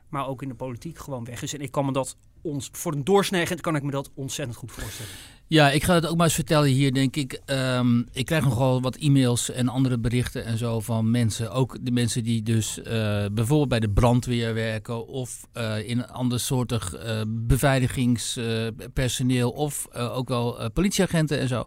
maar 0.10 0.28
ook 0.28 0.42
in 0.42 0.48
de 0.48 0.56
politiek 0.56 0.98
gewoon 0.98 1.26
weg 1.26 1.42
is. 1.42 1.54
En 1.54 1.62
ik 1.62 1.72
kan 1.72 1.86
me 1.86 1.92
dat 1.92 2.18
ons, 2.42 2.70
voor 2.72 2.94
een 2.94 3.04
doorsnee 3.04 3.56
kan 3.62 3.76
ik 3.76 3.84
me 3.84 3.92
dat 3.92 4.10
ontzettend 4.14 4.58
goed 4.58 4.72
voorstellen. 4.72 5.12
Ja, 5.48 5.72
ik 5.72 5.84
ga 5.84 5.94
het 5.94 6.08
ook 6.08 6.18
maar 6.18 6.26
eens 6.26 6.36
vertellen 6.36 6.70
hier, 6.70 6.94
denk 6.94 7.16
ik. 7.16 7.42
Um, 7.46 8.08
ik 8.12 8.26
krijg 8.26 8.44
nogal 8.44 8.82
wat 8.82 8.96
e-mails 8.96 9.52
en 9.52 9.68
andere 9.68 10.00
berichten 10.00 10.46
en 10.46 10.58
zo 10.58 10.80
van 10.80 11.12
mensen. 11.12 11.52
Ook 11.52 11.78
de 11.82 11.92
mensen 11.92 12.24
die 12.24 12.44
dus 12.44 12.78
uh, 12.78 12.84
bijvoorbeeld 13.32 13.70
bij 13.70 13.80
de 13.80 13.90
brandweer 13.90 14.54
werken... 14.54 15.08
of 15.08 15.48
uh, 15.54 15.90
in 15.90 16.08
ander 16.08 16.40
soortig 16.40 16.96
uh, 16.96 17.22
beveiligingspersoneel... 17.28 19.52
of 19.52 19.88
ook 19.94 20.28
wel 20.28 20.72
politieagenten 20.72 21.40
en 21.40 21.48
zo. 21.48 21.66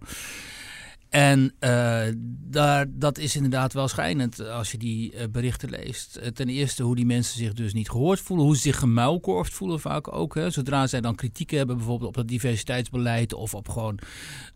En 1.13 1.55
uh, 1.61 2.03
daar, 2.51 2.87
dat 2.89 3.19
is 3.19 3.37
inderdaad 3.37 3.73
wel 3.73 3.89
schijnend 3.89 4.41
als 4.49 4.71
je 4.71 4.79
die 4.79 5.15
uh, 5.15 5.21
berichten 5.31 5.71
leest. 5.71 6.35
Ten 6.35 6.49
eerste 6.49 6.83
hoe 6.83 6.97
die 6.97 7.07
mensen 7.07 7.39
zich 7.39 7.53
dus 7.53 7.73
niet 7.73 7.91
gehoord 7.91 8.21
voelen, 8.21 8.47
hoe 8.47 8.57
ze 8.57 8.63
zich 8.63 8.79
gemuilkorfd 8.79 9.53
voelen 9.53 9.81
vaak 9.81 10.13
ook. 10.13 10.35
Hè. 10.35 10.51
Zodra 10.51 10.87
zij 10.87 11.01
dan 11.01 11.15
kritiek 11.15 11.51
hebben 11.51 11.77
bijvoorbeeld 11.77 12.09
op 12.09 12.15
het 12.15 12.29
diversiteitsbeleid 12.29 13.35
of 13.35 13.55
op 13.55 13.69
gewoon 13.69 13.99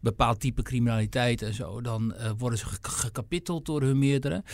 bepaald 0.01 0.40
type 0.40 0.62
criminaliteit 0.62 1.42
en 1.42 1.55
zo, 1.55 1.81
dan 1.81 2.14
worden 2.38 2.59
ze 2.59 2.66
gekapitteld 2.81 3.66
door 3.66 3.83
hun 3.83 3.99
meerdere. 3.99 4.45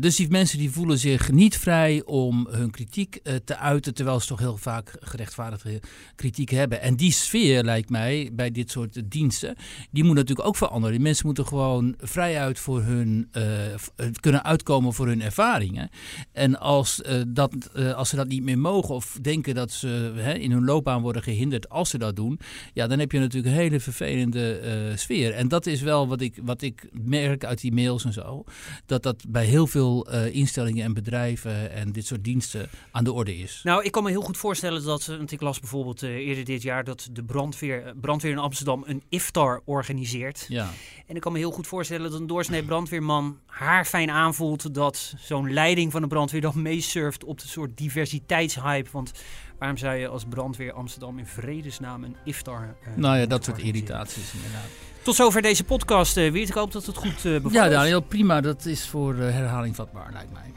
dus 0.00 0.16
die 0.16 0.28
mensen 0.28 0.58
die 0.58 0.70
voelen 0.70 0.98
zich 0.98 1.30
niet 1.30 1.56
vrij 1.56 2.04
om 2.04 2.46
hun 2.50 2.70
kritiek 2.70 3.20
te 3.44 3.56
uiten, 3.56 3.94
terwijl 3.94 4.20
ze 4.20 4.26
toch 4.26 4.38
heel 4.38 4.56
vaak 4.56 4.96
gerechtvaardigde 5.00 5.80
kritiek 6.14 6.50
hebben. 6.50 6.80
En 6.80 6.96
die 6.96 7.12
sfeer 7.12 7.64
lijkt 7.64 7.90
mij 7.90 8.30
bij 8.32 8.50
dit 8.50 8.70
soort 8.70 9.10
diensten, 9.10 9.56
die 9.90 10.04
moet 10.04 10.16
natuurlijk 10.16 10.48
ook 10.48 10.56
veranderen. 10.56 10.94
Die 10.94 11.04
mensen 11.04 11.26
moeten 11.26 11.38
moeten 11.40 11.58
gewoon 11.58 11.94
vrijuit 11.98 12.58
voor 12.58 12.82
hun 12.82 13.28
uh, 13.32 13.44
kunnen 14.20 14.44
uitkomen 14.44 14.92
voor 14.92 15.06
hun 15.06 15.22
ervaringen. 15.22 15.90
En 16.32 16.58
als, 16.60 17.02
uh, 17.06 17.22
dat, 17.28 17.70
uh, 17.76 17.92
als 17.92 18.08
ze 18.08 18.16
dat 18.16 18.28
niet 18.28 18.42
meer 18.42 18.58
mogen 18.58 18.94
of 18.94 19.18
denken 19.20 19.54
dat 19.54 19.70
ze 19.70 20.12
hè, 20.16 20.34
in 20.34 20.50
hun 20.50 20.64
loopbaan 20.64 21.02
worden 21.02 21.22
gehinderd 21.22 21.68
als 21.68 21.90
ze 21.90 21.98
dat 21.98 22.16
doen, 22.16 22.40
ja, 22.72 22.86
dan 22.86 22.98
heb 22.98 23.12
je 23.12 23.18
natuurlijk 23.18 23.54
een 23.54 23.60
hele 23.60 23.80
vervelende 23.80 24.92
sfeer. 24.96 25.32
En 25.32 25.48
dat 25.48 25.66
is 25.66 25.80
wel 25.80 26.08
wat 26.08 26.20
ik, 26.20 26.38
wat 26.42 26.62
ik 26.62 26.88
merk 26.92 27.44
uit 27.44 27.60
die 27.60 27.72
mails 27.72 28.04
en 28.04 28.12
zo. 28.12 28.44
Dat 28.86 29.02
dat 29.02 29.24
bij 29.28 29.44
heel 29.44 29.66
veel 29.66 30.10
instellingen 30.10 30.84
en 30.84 30.94
bedrijven 30.94 31.72
en 31.72 31.92
dit 31.92 32.06
soort 32.06 32.24
diensten 32.24 32.68
aan 32.90 33.04
de 33.04 33.12
orde 33.12 33.38
is. 33.38 33.60
Nou, 33.64 33.84
ik 33.84 33.92
kan 33.92 34.02
me 34.02 34.10
heel 34.10 34.20
goed 34.20 34.36
voorstellen 34.36 34.84
dat, 34.84 35.06
want 35.06 35.32
ik 35.32 35.40
las 35.40 35.60
bijvoorbeeld 35.60 36.02
eerder 36.02 36.44
dit 36.44 36.62
jaar 36.62 36.84
dat 36.84 37.08
de 37.12 37.24
brandweer, 37.24 37.94
brandweer 38.00 38.32
in 38.32 38.38
Amsterdam 38.38 38.84
een 38.86 39.02
iftar 39.08 39.62
organiseert. 39.64 40.46
Ja. 40.48 40.70
En 41.06 41.16
ik 41.16 41.22
kan 41.30 41.38
me 41.38 41.46
heel 41.46 41.56
goed 41.56 41.66
voorstellen 41.66 42.10
dat 42.10 42.20
een 42.20 42.26
doorsnee 42.26 42.62
brandweerman 42.62 43.38
haar 43.46 43.84
fijn 43.84 44.10
aanvoelt 44.10 44.74
dat 44.74 45.14
zo'n 45.18 45.52
leiding 45.52 45.92
van 45.92 46.00
de 46.00 46.06
brandweer 46.06 46.40
dan 46.40 46.62
meesurft 46.62 47.24
op 47.24 47.40
de 47.40 47.48
soort 47.48 47.76
diversiteitshype. 47.76 48.88
Want 48.92 49.12
waarom 49.58 49.76
zou 49.76 49.94
je 49.94 50.08
als 50.08 50.24
brandweer 50.24 50.72
Amsterdam 50.72 51.18
in 51.18 51.26
vredesnaam 51.26 52.04
een 52.04 52.16
iftar... 52.24 52.76
Uh, 52.88 52.96
nou 52.96 53.18
ja, 53.18 53.26
dat 53.26 53.44
soort 53.44 53.58
irritaties 53.58 54.32
inderdaad. 54.34 54.68
Tot 55.02 55.14
zover 55.14 55.42
deze 55.42 55.64
podcast, 55.64 56.16
uh. 56.16 56.34
Ik 56.34 56.48
hoop 56.48 56.72
dat 56.72 56.86
het 56.86 56.96
goed 56.96 57.24
uh, 57.24 57.34
bevalt. 57.34 57.52
Ja, 57.52 57.68
Daniel, 57.68 58.00
prima. 58.00 58.40
Dat 58.40 58.64
is 58.64 58.88
voor 58.88 59.14
herhaling 59.14 59.76
vatbaar, 59.76 60.12
lijkt 60.12 60.32
mij. 60.32 60.52